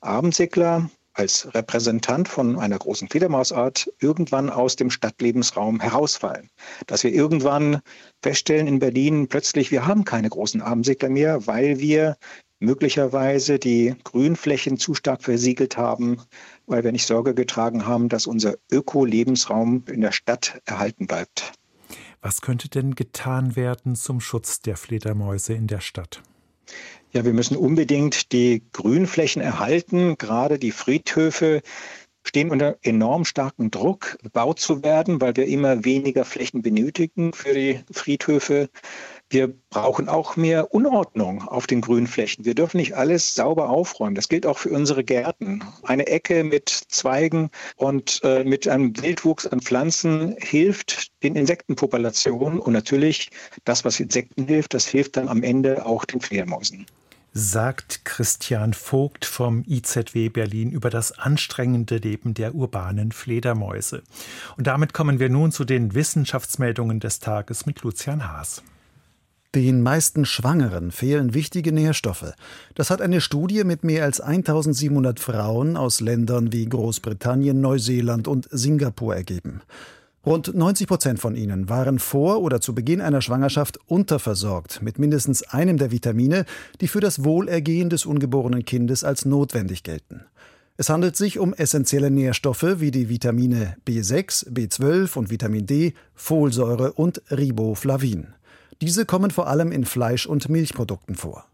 Abendsegler 0.00 0.90
als 1.14 1.52
Repräsentant 1.52 2.28
von 2.28 2.58
einer 2.58 2.78
großen 2.78 3.08
Fledermausart 3.08 3.92
irgendwann 4.00 4.50
aus 4.50 4.76
dem 4.76 4.90
Stadtlebensraum 4.90 5.80
herausfallen. 5.80 6.50
Dass 6.86 7.02
wir 7.02 7.12
irgendwann 7.12 7.80
feststellen 8.22 8.68
in 8.68 8.78
Berlin 8.78 9.26
plötzlich, 9.26 9.70
wir 9.72 9.86
haben 9.86 10.04
keine 10.04 10.28
großen 10.28 10.60
Abendsegler 10.60 11.08
mehr, 11.08 11.46
weil 11.46 11.80
wir 11.80 12.16
möglicherweise 12.60 13.58
die 13.58 13.94
Grünflächen 14.04 14.78
zu 14.78 14.94
stark 14.94 15.22
versiegelt 15.22 15.76
haben, 15.76 16.20
weil 16.66 16.84
wir 16.84 16.92
nicht 16.92 17.06
Sorge 17.06 17.34
getragen 17.34 17.86
haben, 17.86 18.08
dass 18.08 18.26
unser 18.26 18.54
Ökolebensraum 18.70 19.84
in 19.88 20.00
der 20.00 20.12
Stadt 20.12 20.60
erhalten 20.66 21.06
bleibt. 21.06 21.52
Was 22.20 22.40
könnte 22.40 22.68
denn 22.68 22.94
getan 22.94 23.54
werden 23.54 23.94
zum 23.94 24.20
Schutz 24.20 24.60
der 24.60 24.76
Fledermäuse 24.76 25.54
in 25.54 25.68
der 25.68 25.80
Stadt? 25.80 26.22
Ja, 27.12 27.24
wir 27.24 27.32
müssen 27.32 27.56
unbedingt 27.56 28.32
die 28.32 28.62
Grünflächen 28.72 29.40
erhalten. 29.40 30.16
Gerade 30.18 30.58
die 30.58 30.72
Friedhöfe 30.72 31.62
stehen 32.22 32.50
unter 32.50 32.76
enorm 32.82 33.24
starkem 33.24 33.70
Druck, 33.70 34.18
gebaut 34.22 34.60
zu 34.60 34.82
werden, 34.82 35.20
weil 35.20 35.34
wir 35.36 35.46
immer 35.46 35.84
weniger 35.84 36.24
Flächen 36.26 36.60
benötigen 36.60 37.32
für 37.32 37.54
die 37.54 37.80
Friedhöfe. 37.90 38.68
Wir 39.30 39.52
brauchen 39.70 40.08
auch 40.08 40.36
mehr 40.36 40.72
Unordnung 40.72 41.42
auf 41.46 41.66
den 41.66 41.82
Grünflächen. 41.82 42.46
Wir 42.46 42.54
dürfen 42.54 42.78
nicht 42.78 42.94
alles 42.96 43.34
sauber 43.34 43.68
aufräumen. 43.68 44.14
Das 44.14 44.28
gilt 44.28 44.46
auch 44.46 44.56
für 44.56 44.70
unsere 44.70 45.04
Gärten. 45.04 45.62
Eine 45.82 46.06
Ecke 46.06 46.44
mit 46.44 46.68
Zweigen 46.68 47.50
und 47.76 48.20
äh, 48.24 48.42
mit 48.44 48.66
einem 48.66 48.96
Wildwuchs 49.02 49.46
an 49.46 49.60
Pflanzen 49.60 50.34
hilft 50.38 51.22
den 51.22 51.36
Insektenpopulationen. 51.36 52.58
Und 52.58 52.72
natürlich, 52.72 53.30
das, 53.64 53.84
was 53.84 54.00
Insekten 54.00 54.46
hilft, 54.46 54.72
das 54.72 54.86
hilft 54.86 55.18
dann 55.18 55.28
am 55.28 55.42
Ende 55.42 55.84
auch 55.84 56.04
den 56.06 56.20
Fledermäusen 56.20 56.86
sagt 57.34 58.04
Christian 58.04 58.74
Vogt 58.74 59.24
vom 59.24 59.62
IZW 59.68 60.28
Berlin 60.28 60.72
über 60.72 60.90
das 60.90 61.16
anstrengende 61.16 61.98
Leben 61.98 62.34
der 62.34 62.54
urbanen 62.54 63.12
Fledermäuse. 63.12 64.02
Und 64.56 64.66
damit 64.66 64.92
kommen 64.92 65.20
wir 65.20 65.28
nun 65.28 65.52
zu 65.52 65.64
den 65.64 65.94
Wissenschaftsmeldungen 65.94 66.98
des 66.98 67.20
Tages 67.20 67.64
mit 67.66 67.82
Lucian 67.82 68.26
Haas. 68.26 68.62
Den 69.54 69.80
meisten 69.80 70.26
Schwangeren 70.26 70.90
fehlen 70.90 71.32
wichtige 71.32 71.72
Nährstoffe. 71.72 72.34
Das 72.74 72.90
hat 72.90 73.00
eine 73.00 73.22
Studie 73.22 73.64
mit 73.64 73.82
mehr 73.82 74.04
als 74.04 74.20
1700 74.20 75.18
Frauen 75.18 75.78
aus 75.78 76.02
Ländern 76.02 76.52
wie 76.52 76.66
Großbritannien, 76.66 77.58
Neuseeland 77.58 78.28
und 78.28 78.46
Singapur 78.50 79.16
ergeben. 79.16 79.62
Rund 80.26 80.54
90 80.54 80.86
Prozent 80.86 81.18
von 81.18 81.34
ihnen 81.34 81.70
waren 81.70 81.98
vor 81.98 82.42
oder 82.42 82.60
zu 82.60 82.74
Beginn 82.74 83.00
einer 83.00 83.22
Schwangerschaft 83.22 83.78
unterversorgt 83.86 84.82
mit 84.82 84.98
mindestens 84.98 85.42
einem 85.44 85.78
der 85.78 85.90
Vitamine, 85.90 86.44
die 86.82 86.88
für 86.88 87.00
das 87.00 87.24
Wohlergehen 87.24 87.88
des 87.88 88.04
ungeborenen 88.04 88.66
Kindes 88.66 89.02
als 89.02 89.24
notwendig 89.24 89.82
gelten. 89.82 90.26
Es 90.76 90.90
handelt 90.90 91.16
sich 91.16 91.38
um 91.38 91.54
essentielle 91.54 92.10
Nährstoffe 92.10 92.80
wie 92.80 92.90
die 92.90 93.08
Vitamine 93.08 93.76
B6, 93.86 94.50
B12 94.52 95.16
und 95.16 95.30
Vitamin 95.30 95.64
D, 95.64 95.94
Folsäure 96.14 96.92
und 96.92 97.22
Riboflavin. 97.30 98.28
Diese 98.80 99.04
kommen 99.06 99.30
vor 99.30 99.48
allem 99.48 99.72
in 99.72 99.84
Fleisch- 99.84 100.26
und 100.26 100.48
Milchprodukten 100.48 101.16
vor. 101.16 101.44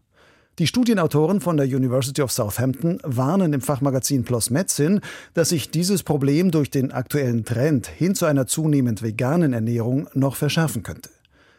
Die 0.59 0.67
Studienautoren 0.67 1.41
von 1.41 1.57
der 1.57 1.65
University 1.65 2.21
of 2.21 2.31
Southampton 2.31 2.99
warnen 3.03 3.51
im 3.51 3.61
Fachmagazin 3.61 4.23
PLOS 4.23 4.51
Medicine, 4.51 5.01
dass 5.33 5.49
sich 5.49 5.69
dieses 5.69 6.03
Problem 6.03 6.51
durch 6.51 6.69
den 6.69 6.91
aktuellen 6.91 7.43
Trend 7.43 7.87
hin 7.87 8.15
zu 8.15 8.25
einer 8.25 8.47
zunehmend 8.47 9.01
veganen 9.01 9.51
Ernährung 9.51 10.07
noch 10.13 10.37
verschärfen 10.37 10.81
könnte. 10.81 11.09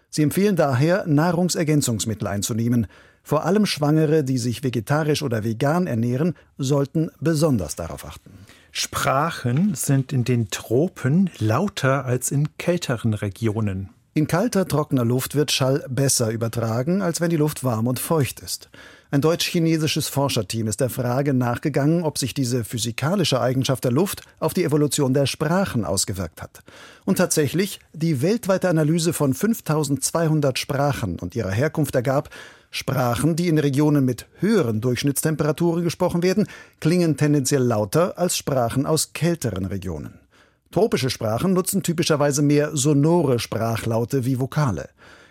Sie 0.09 0.23
empfehlen 0.23 0.57
daher, 0.57 1.05
Nahrungsergänzungsmittel 1.07 2.27
einzunehmen. 2.27 2.87
Vor 3.23 3.45
allem 3.45 3.67
Schwangere, 3.67 4.25
die 4.25 4.39
sich 4.39 4.63
vegetarisch 4.63 5.23
oder 5.23 5.45
vegan 5.45 5.87
ernähren, 5.87 6.35
sollten 6.57 7.11
besonders 7.21 7.77
darauf 7.77 8.07
achten. 8.07 8.31
Sprachen 8.73 9.75
sind 9.75 10.13
in 10.13 10.25
den 10.25 10.49
Tropen 10.49 11.29
lauter 11.39 12.07
als 12.07 12.31
in 12.31 12.57
kälteren 12.57 13.13
Regionen. 13.13 13.91
In 14.17 14.27
kalter, 14.27 14.67
trockener 14.67 15.05
Luft 15.05 15.35
wird 15.35 15.53
Schall 15.53 15.85
besser 15.91 16.31
übertragen, 16.31 17.03
als 17.03 17.21
wenn 17.21 17.29
die 17.29 17.37
Luft 17.37 17.65
warm 17.65 17.87
und 17.87 17.99
feucht 17.99 18.41
ist. 18.41 18.71
Ein 19.11 19.21
deutsch-chinesisches 19.21 20.09
Forscherteam 20.09 20.69
ist 20.69 20.81
der 20.81 20.89
Frage 20.89 21.35
nachgegangen, 21.35 22.03
ob 22.03 22.17
sich 22.17 22.33
diese 22.33 22.65
physikalische 22.65 23.43
Eigenschaft 23.43 23.85
der 23.85 23.93
Luft 23.93 24.23
auf 24.41 24.55
die 24.55 24.65
Evolution 24.65 25.13
der 25.13 25.27
Sprachen 25.27 25.85
ausgewirkt 25.85 26.41
hat. 26.41 26.63
Und 27.05 27.19
tatsächlich, 27.19 27.79
die 27.93 28.23
weltweite 28.23 28.71
Analyse 28.71 29.13
von 29.13 29.35
5200 29.35 30.59
Sprachen 30.59 31.19
und 31.19 31.37
ihrer 31.37 31.51
Herkunft 31.51 31.95
ergab, 31.95 32.31
Sprachen, 32.71 33.37
die 33.37 33.49
in 33.49 33.59
Regionen 33.59 34.07
mit 34.07 34.25
höheren 34.39 34.81
Durchschnittstemperaturen 34.81 35.85
gesprochen 35.85 36.23
werden, 36.23 36.47
klingen 36.81 37.19
tendenziell 37.19 37.63
lauter 37.63 38.17
als 38.17 38.39
Sprachen 38.39 38.87
aus 38.87 39.13
kälteren 39.13 39.67
Regionen. 39.67 40.26
Tropische 40.71 41.11
Sprachen 41.11 41.53
nutzen 41.53 41.83
typischerweise 41.83 42.43
mehr 42.43 42.77
sonore 42.77 43.39
Sprachlaute 43.39 44.25
wie 44.25 44.39
Vokale. 44.39 44.89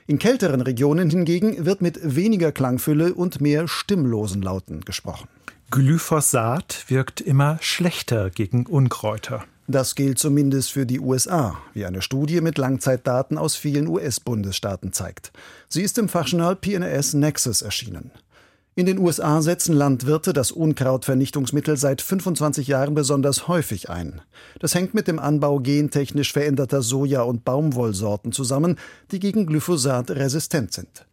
In 0.07 0.19
kälteren 0.19 0.61
Regionen 0.61 1.09
hingegen 1.09 1.65
wird 1.65 1.81
mit 1.81 1.99
weniger 2.15 2.51
Klangfülle 2.51 3.13
und 3.13 3.41
mehr 3.41 3.67
stimmlosen 3.67 4.41
Lauten 4.41 4.81
gesprochen. 4.81 5.27
Glyphosat 5.71 6.85
wirkt 6.87 7.21
immer 7.21 7.57
schlechter 7.59 8.29
gegen 8.29 8.67
Unkräuter. 8.67 9.43
Das 9.67 9.95
gilt 9.95 10.19
zumindest 10.19 10.71
für 10.71 10.85
die 10.85 10.99
USA, 10.99 11.57
wie 11.73 11.85
eine 11.85 12.03
Studie 12.03 12.39
mit 12.39 12.59
Langzeitdaten 12.59 13.39
aus 13.39 13.55
vielen 13.55 13.87
US-Bundesstaaten 13.87 14.93
zeigt. 14.93 15.31
Sie 15.67 15.81
ist 15.81 15.97
im 15.97 16.07
Fachjournal 16.07 16.55
PNAS 16.55 17.15
Nexus 17.15 17.63
erschienen. 17.63 18.11
In 18.77 18.85
den 18.85 18.99
USA 18.99 19.41
setzen 19.41 19.73
Landwirte 19.73 20.33
das 20.33 20.51
Unkrautvernichtungsmittel 20.51 21.77
seit 21.77 22.01
25 22.01 22.67
Jahren 22.67 22.93
besonders 22.93 23.47
häufig 23.47 23.89
ein. 23.89 24.19
Das 24.59 24.75
hängt 24.75 24.93
mit 24.93 25.07
dem 25.07 25.17
Anbau 25.17 25.61
gentechnisch 25.61 26.33
veränderter 26.33 26.81
Soja- 26.81 27.21
und 27.21 27.45
Baumwollsorten 27.45 28.33
zusammen, 28.33 28.77
die 29.11 29.19
gegen 29.21 29.45
Glyphosat 29.45 30.11
resistent 30.11 30.73
sind. 30.73 31.05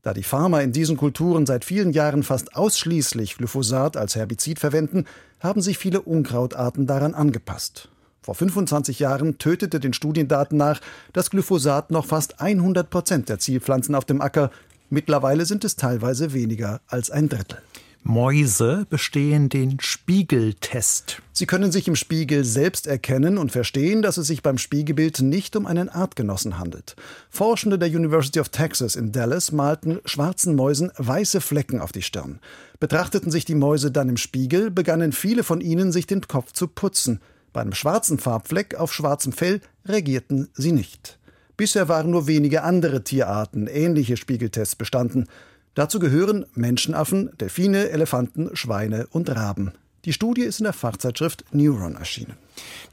Da 0.00 0.14
die 0.14 0.22
Farmer 0.22 0.62
in 0.62 0.72
diesen 0.72 0.96
Kulturen 0.96 1.44
seit 1.44 1.66
vielen 1.66 1.92
Jahren 1.92 2.22
fast 2.22 2.56
ausschließlich 2.56 3.36
Glyphosat 3.36 3.98
als 3.98 4.16
Herbizid 4.16 4.58
verwenden, 4.58 5.04
haben 5.40 5.60
sich 5.60 5.76
viele 5.76 6.00
Unkrautarten 6.00 6.86
daran 6.86 7.12
angepasst. 7.12 7.90
Vor 8.22 8.34
25 8.34 8.98
Jahren 8.98 9.36
tötete 9.36 9.78
den 9.78 9.92
Studiendaten 9.92 10.56
nach 10.56 10.80
das 11.12 11.28
Glyphosat 11.28 11.90
noch 11.90 12.06
fast 12.06 12.40
100 12.40 12.88
Prozent 12.88 13.28
der 13.28 13.38
Zielpflanzen 13.38 13.94
auf 13.94 14.06
dem 14.06 14.22
Acker, 14.22 14.50
Mittlerweile 14.90 15.46
sind 15.46 15.64
es 15.64 15.76
teilweise 15.76 16.32
weniger 16.32 16.80
als 16.88 17.10
ein 17.10 17.28
Drittel. 17.28 17.58
Mäuse 18.02 18.86
bestehen 18.88 19.50
den 19.50 19.78
Spiegeltest. 19.78 21.20
Sie 21.32 21.44
können 21.44 21.70
sich 21.70 21.86
im 21.86 21.96
Spiegel 21.96 22.44
selbst 22.44 22.86
erkennen 22.86 23.36
und 23.36 23.52
verstehen, 23.52 24.00
dass 24.00 24.16
es 24.16 24.26
sich 24.26 24.42
beim 24.42 24.58
Spiegelbild 24.58 25.20
nicht 25.20 25.54
um 25.54 25.66
einen 25.66 25.90
Artgenossen 25.90 26.58
handelt. 26.58 26.96
Forschende 27.28 27.78
der 27.78 27.90
University 27.90 28.40
of 28.40 28.48
Texas 28.48 28.96
in 28.96 29.12
Dallas 29.12 29.52
malten 29.52 30.00
schwarzen 30.06 30.56
Mäusen 30.56 30.90
weiße 30.96 31.42
Flecken 31.42 31.80
auf 31.80 31.92
die 31.92 32.02
Stirn. 32.02 32.40
Betrachteten 32.80 33.30
sich 33.30 33.44
die 33.44 33.54
Mäuse 33.54 33.92
dann 33.92 34.08
im 34.08 34.16
Spiegel, 34.16 34.70
begannen 34.70 35.12
viele 35.12 35.44
von 35.44 35.60
ihnen 35.60 35.92
sich 35.92 36.06
den 36.06 36.22
Kopf 36.22 36.52
zu 36.52 36.68
putzen. 36.68 37.20
Bei 37.52 37.60
einem 37.60 37.74
schwarzen 37.74 38.18
Farbfleck 38.18 38.76
auf 38.76 38.94
schwarzem 38.94 39.32
Fell 39.32 39.60
reagierten 39.84 40.48
sie 40.54 40.72
nicht. 40.72 41.18
Bisher 41.60 41.90
waren 41.90 42.10
nur 42.10 42.26
wenige 42.26 42.62
andere 42.62 43.04
Tierarten 43.04 43.66
ähnliche 43.66 44.16
Spiegeltests 44.16 44.76
bestanden. 44.76 45.26
Dazu 45.74 45.98
gehören 45.98 46.46
Menschenaffen, 46.54 47.32
Delfine, 47.38 47.90
Elefanten, 47.90 48.56
Schweine 48.56 49.06
und 49.10 49.28
Raben. 49.28 49.72
Die 50.06 50.14
Studie 50.14 50.40
ist 50.40 50.60
in 50.60 50.64
der 50.64 50.72
Fachzeitschrift 50.72 51.44
Neuron 51.52 51.96
erschienen. 51.96 52.32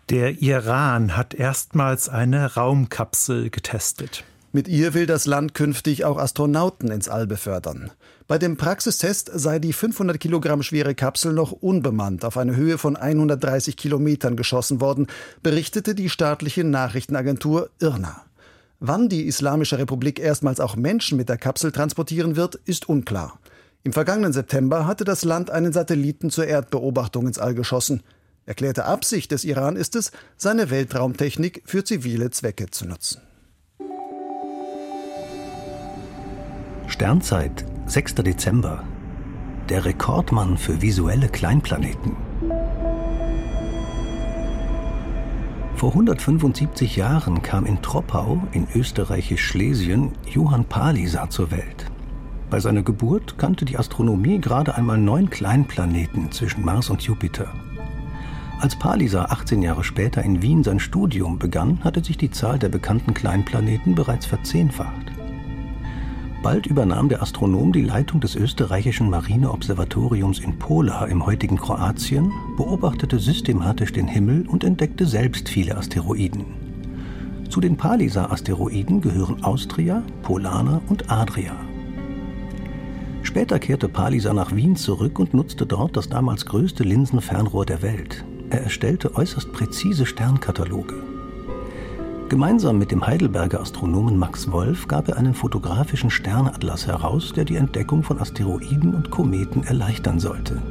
Der 0.10 0.42
Iran 0.42 1.16
hat 1.16 1.34
erstmals 1.34 2.10
eine 2.10 2.56
Raumkapsel 2.56 3.52
getestet. 3.52 4.26
Mit 4.52 4.68
ihr 4.68 4.94
will 4.94 5.06
das 5.06 5.26
Land 5.26 5.54
künftig 5.54 6.04
auch 6.04 6.18
Astronauten 6.18 6.92
ins 6.92 7.08
All 7.08 7.26
befördern. 7.26 7.92
Bei 8.28 8.38
dem 8.38 8.58
Praxistest 8.58 9.32
sei 9.34 9.60
die 9.60 9.72
500 9.72 10.20
Kilogramm 10.20 10.62
schwere 10.62 10.94
Kapsel 10.94 11.32
noch 11.32 11.54
unbemannt 11.54 12.26
auf 12.26 12.36
eine 12.36 12.58
Höhe 12.58 12.78
von 12.78 12.98
130 12.98 13.78
Kilometern 13.78 14.36
geschossen 14.36 14.82
worden, 14.82 15.08
berichtete 15.42 15.96
die 15.96 16.10
staatliche 16.10 16.66
Nachrichtenagentur 16.66 17.70
IRNA. 17.80 18.27
Wann 18.80 19.10
die 19.10 19.26
Islamische 19.26 19.80
Republik 19.80 20.20
erstmals 20.20 20.60
auch 20.60 20.76
Menschen 20.76 21.18
mit 21.18 21.30
der 21.30 21.38
Kapsel 21.38 21.72
transportieren 21.72 22.36
wird, 22.36 22.56
ist 22.66 22.88
unklar. 22.88 23.40
Im 23.84 23.92
vergangenen 23.92 24.34
September 24.34 24.86
hatte 24.86 25.04
das 25.04 25.24
Land 25.24 25.50
einen 25.50 25.74
Satelliten 25.74 26.30
zur 26.30 26.46
Erdbeobachtung 26.46 27.26
ins 27.26 27.40
All 27.40 27.56
geschossen. 27.56 28.04
Erklärte 28.46 28.86
Absicht 28.86 29.32
des 29.32 29.46
Iran 29.46 29.76
ist 29.76 29.96
es, 29.96 30.12
seine 30.38 30.70
Weltraumtechnik 30.70 31.64
für 31.66 31.84
zivile 31.84 32.30
Zwecke 32.30 32.70
zu 32.70 32.86
nutzen. 32.86 33.22
Sternzeit, 36.88 37.66
6. 37.88 38.16
Dezember. 38.16 38.84
Der 39.70 39.86
Rekordmann 39.86 40.58
für 40.58 40.82
visuelle 40.82 41.30
Kleinplaneten. 41.30 42.27
Vor 45.78 45.92
175 45.92 46.96
Jahren 46.96 47.44
kam 47.44 47.68
in 47.68 47.84
Troppau 47.84 48.42
in 48.52 48.68
österreichisch-Schlesien 48.74 50.12
Johann 50.26 50.66
Palisa 50.66 51.30
zur 51.30 51.52
Welt. 51.52 51.86
Bei 52.50 52.60
seiner 52.60 52.82
Geburt 52.82 53.38
kannte 53.38 53.64
die 53.64 53.78
Astronomie 53.78 54.42
gerade 54.42 54.74
einmal 54.74 54.98
neun 54.98 55.30
Kleinplaneten 55.30 56.32
zwischen 56.32 56.66
Mars 56.66 56.90
und 56.90 57.04
Jupiter. 57.04 57.54
Als 58.60 58.76
Palisa 58.76 59.26
18 59.26 59.62
Jahre 59.62 59.84
später 59.84 60.24
in 60.24 60.42
Wien 60.42 60.64
sein 60.64 60.80
Studium 60.80 61.38
begann, 61.38 61.84
hatte 61.84 62.04
sich 62.04 62.18
die 62.18 62.32
Zahl 62.32 62.58
der 62.58 62.70
bekannten 62.70 63.14
Kleinplaneten 63.14 63.94
bereits 63.94 64.26
verzehnfacht. 64.26 65.12
Bald 66.48 66.66
übernahm 66.66 67.10
der 67.10 67.22
Astronom 67.22 67.74
die 67.74 67.82
Leitung 67.82 68.22
des 68.22 68.34
österreichischen 68.38 69.10
Marineobservatoriums 69.10 70.40
in 70.40 70.58
Pola 70.58 71.04
im 71.08 71.26
heutigen 71.26 71.58
Kroatien, 71.58 72.32
beobachtete 72.56 73.20
systematisch 73.20 73.92
den 73.92 74.08
Himmel 74.08 74.48
und 74.48 74.64
entdeckte 74.64 75.06
selbst 75.06 75.50
viele 75.50 75.76
Asteroiden. 75.76 76.46
Zu 77.50 77.60
den 77.60 77.76
Palisa-Asteroiden 77.76 79.02
gehören 79.02 79.44
Austria, 79.44 80.04
Polana 80.24 80.80
und 80.88 81.12
Adria. 81.12 81.52
Später 83.24 83.60
kehrte 83.60 83.90
Palisa 83.90 84.34
nach 84.34 84.56
Wien 84.56 84.78
zurück 84.78 85.20
und 85.20 85.34
nutzte 85.34 85.66
dort 85.66 85.98
das 85.98 86.08
damals 86.08 86.46
größte 86.46 86.84
Linsenfernrohr 86.84 87.66
der 87.66 87.82
Welt. 87.82 88.24
Er 88.52 88.62
erstellte 88.62 89.16
äußerst 89.16 89.52
präzise 89.52 90.06
Sternkataloge. 90.06 91.17
Gemeinsam 92.30 92.78
mit 92.78 92.92
dem 92.92 93.08
Heidelberger 93.08 93.62
Astronomen 93.62 94.18
Max 94.18 94.52
Wolf 94.52 94.90
gab 94.90 95.08
er 95.08 95.16
einen 95.16 95.34
fotografischen 95.34 96.10
Sternatlas 96.10 96.86
heraus, 96.86 97.32
der 97.32 97.46
die 97.46 97.56
Entdeckung 97.56 98.04
von 98.04 98.20
Asteroiden 98.20 98.94
und 98.94 99.10
Kometen 99.10 99.64
erleichtern 99.64 100.20
sollte. 100.20 100.62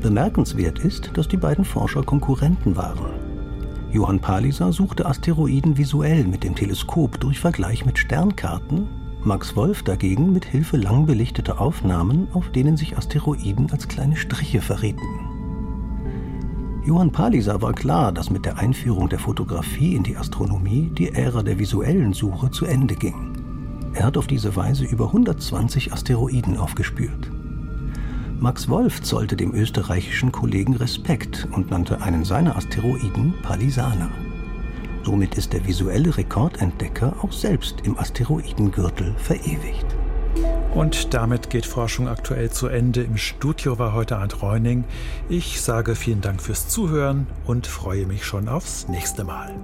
Bemerkenswert 0.00 0.78
ist, 0.78 1.10
dass 1.14 1.26
die 1.26 1.36
beiden 1.36 1.64
Forscher 1.64 2.04
Konkurrenten 2.04 2.76
waren. 2.76 3.10
Johann 3.90 4.20
Palisa 4.20 4.70
suchte 4.70 5.06
Asteroiden 5.06 5.76
visuell 5.76 6.22
mit 6.22 6.44
dem 6.44 6.54
Teleskop 6.54 7.18
durch 7.18 7.40
Vergleich 7.40 7.84
mit 7.84 7.98
Sternkarten, 7.98 8.86
Max 9.24 9.56
Wolf 9.56 9.82
dagegen 9.82 10.32
mit 10.32 10.44
Hilfe 10.44 10.76
lang 10.76 11.06
belichteter 11.06 11.60
Aufnahmen, 11.60 12.28
auf 12.32 12.50
denen 12.52 12.76
sich 12.76 12.96
Asteroiden 12.96 13.72
als 13.72 13.88
kleine 13.88 14.14
Striche 14.14 14.60
verrieten. 14.60 15.27
Johann 16.88 17.12
Palisa 17.12 17.60
war 17.60 17.74
klar, 17.74 18.12
dass 18.12 18.30
mit 18.30 18.46
der 18.46 18.56
Einführung 18.56 19.10
der 19.10 19.18
Fotografie 19.18 19.94
in 19.94 20.04
die 20.04 20.16
Astronomie 20.16 20.90
die 20.96 21.10
Ära 21.10 21.42
der 21.42 21.58
visuellen 21.58 22.14
Suche 22.14 22.50
zu 22.50 22.64
Ende 22.64 22.94
ging. 22.94 23.34
Er 23.92 24.06
hat 24.06 24.16
auf 24.16 24.26
diese 24.26 24.56
Weise 24.56 24.86
über 24.86 25.08
120 25.08 25.92
Asteroiden 25.92 26.56
aufgespürt. 26.56 27.30
Max 28.40 28.70
Wolf 28.70 29.02
zollte 29.02 29.36
dem 29.36 29.52
österreichischen 29.52 30.32
Kollegen 30.32 30.76
Respekt 30.76 31.46
und 31.52 31.70
nannte 31.70 32.00
einen 32.00 32.24
seiner 32.24 32.56
Asteroiden 32.56 33.34
Palisana. 33.42 34.08
Somit 35.02 35.34
ist 35.34 35.52
der 35.52 35.66
visuelle 35.66 36.16
Rekordentdecker 36.16 37.16
auch 37.20 37.32
selbst 37.32 37.82
im 37.82 37.98
Asteroidengürtel 37.98 39.14
verewigt. 39.18 39.97
Und 40.74 41.14
damit 41.14 41.50
geht 41.50 41.66
Forschung 41.66 42.08
aktuell 42.08 42.50
zu 42.50 42.68
Ende. 42.68 43.02
Im 43.02 43.16
Studio 43.16 43.78
war 43.78 43.94
heute 43.94 44.18
Arndt 44.18 44.42
Reuning. 44.42 44.84
Ich 45.28 45.60
sage 45.60 45.94
vielen 45.94 46.20
Dank 46.20 46.42
fürs 46.42 46.68
Zuhören 46.68 47.26
und 47.46 47.66
freue 47.66 48.06
mich 48.06 48.24
schon 48.24 48.48
aufs 48.48 48.86
nächste 48.88 49.24
Mal. 49.24 49.54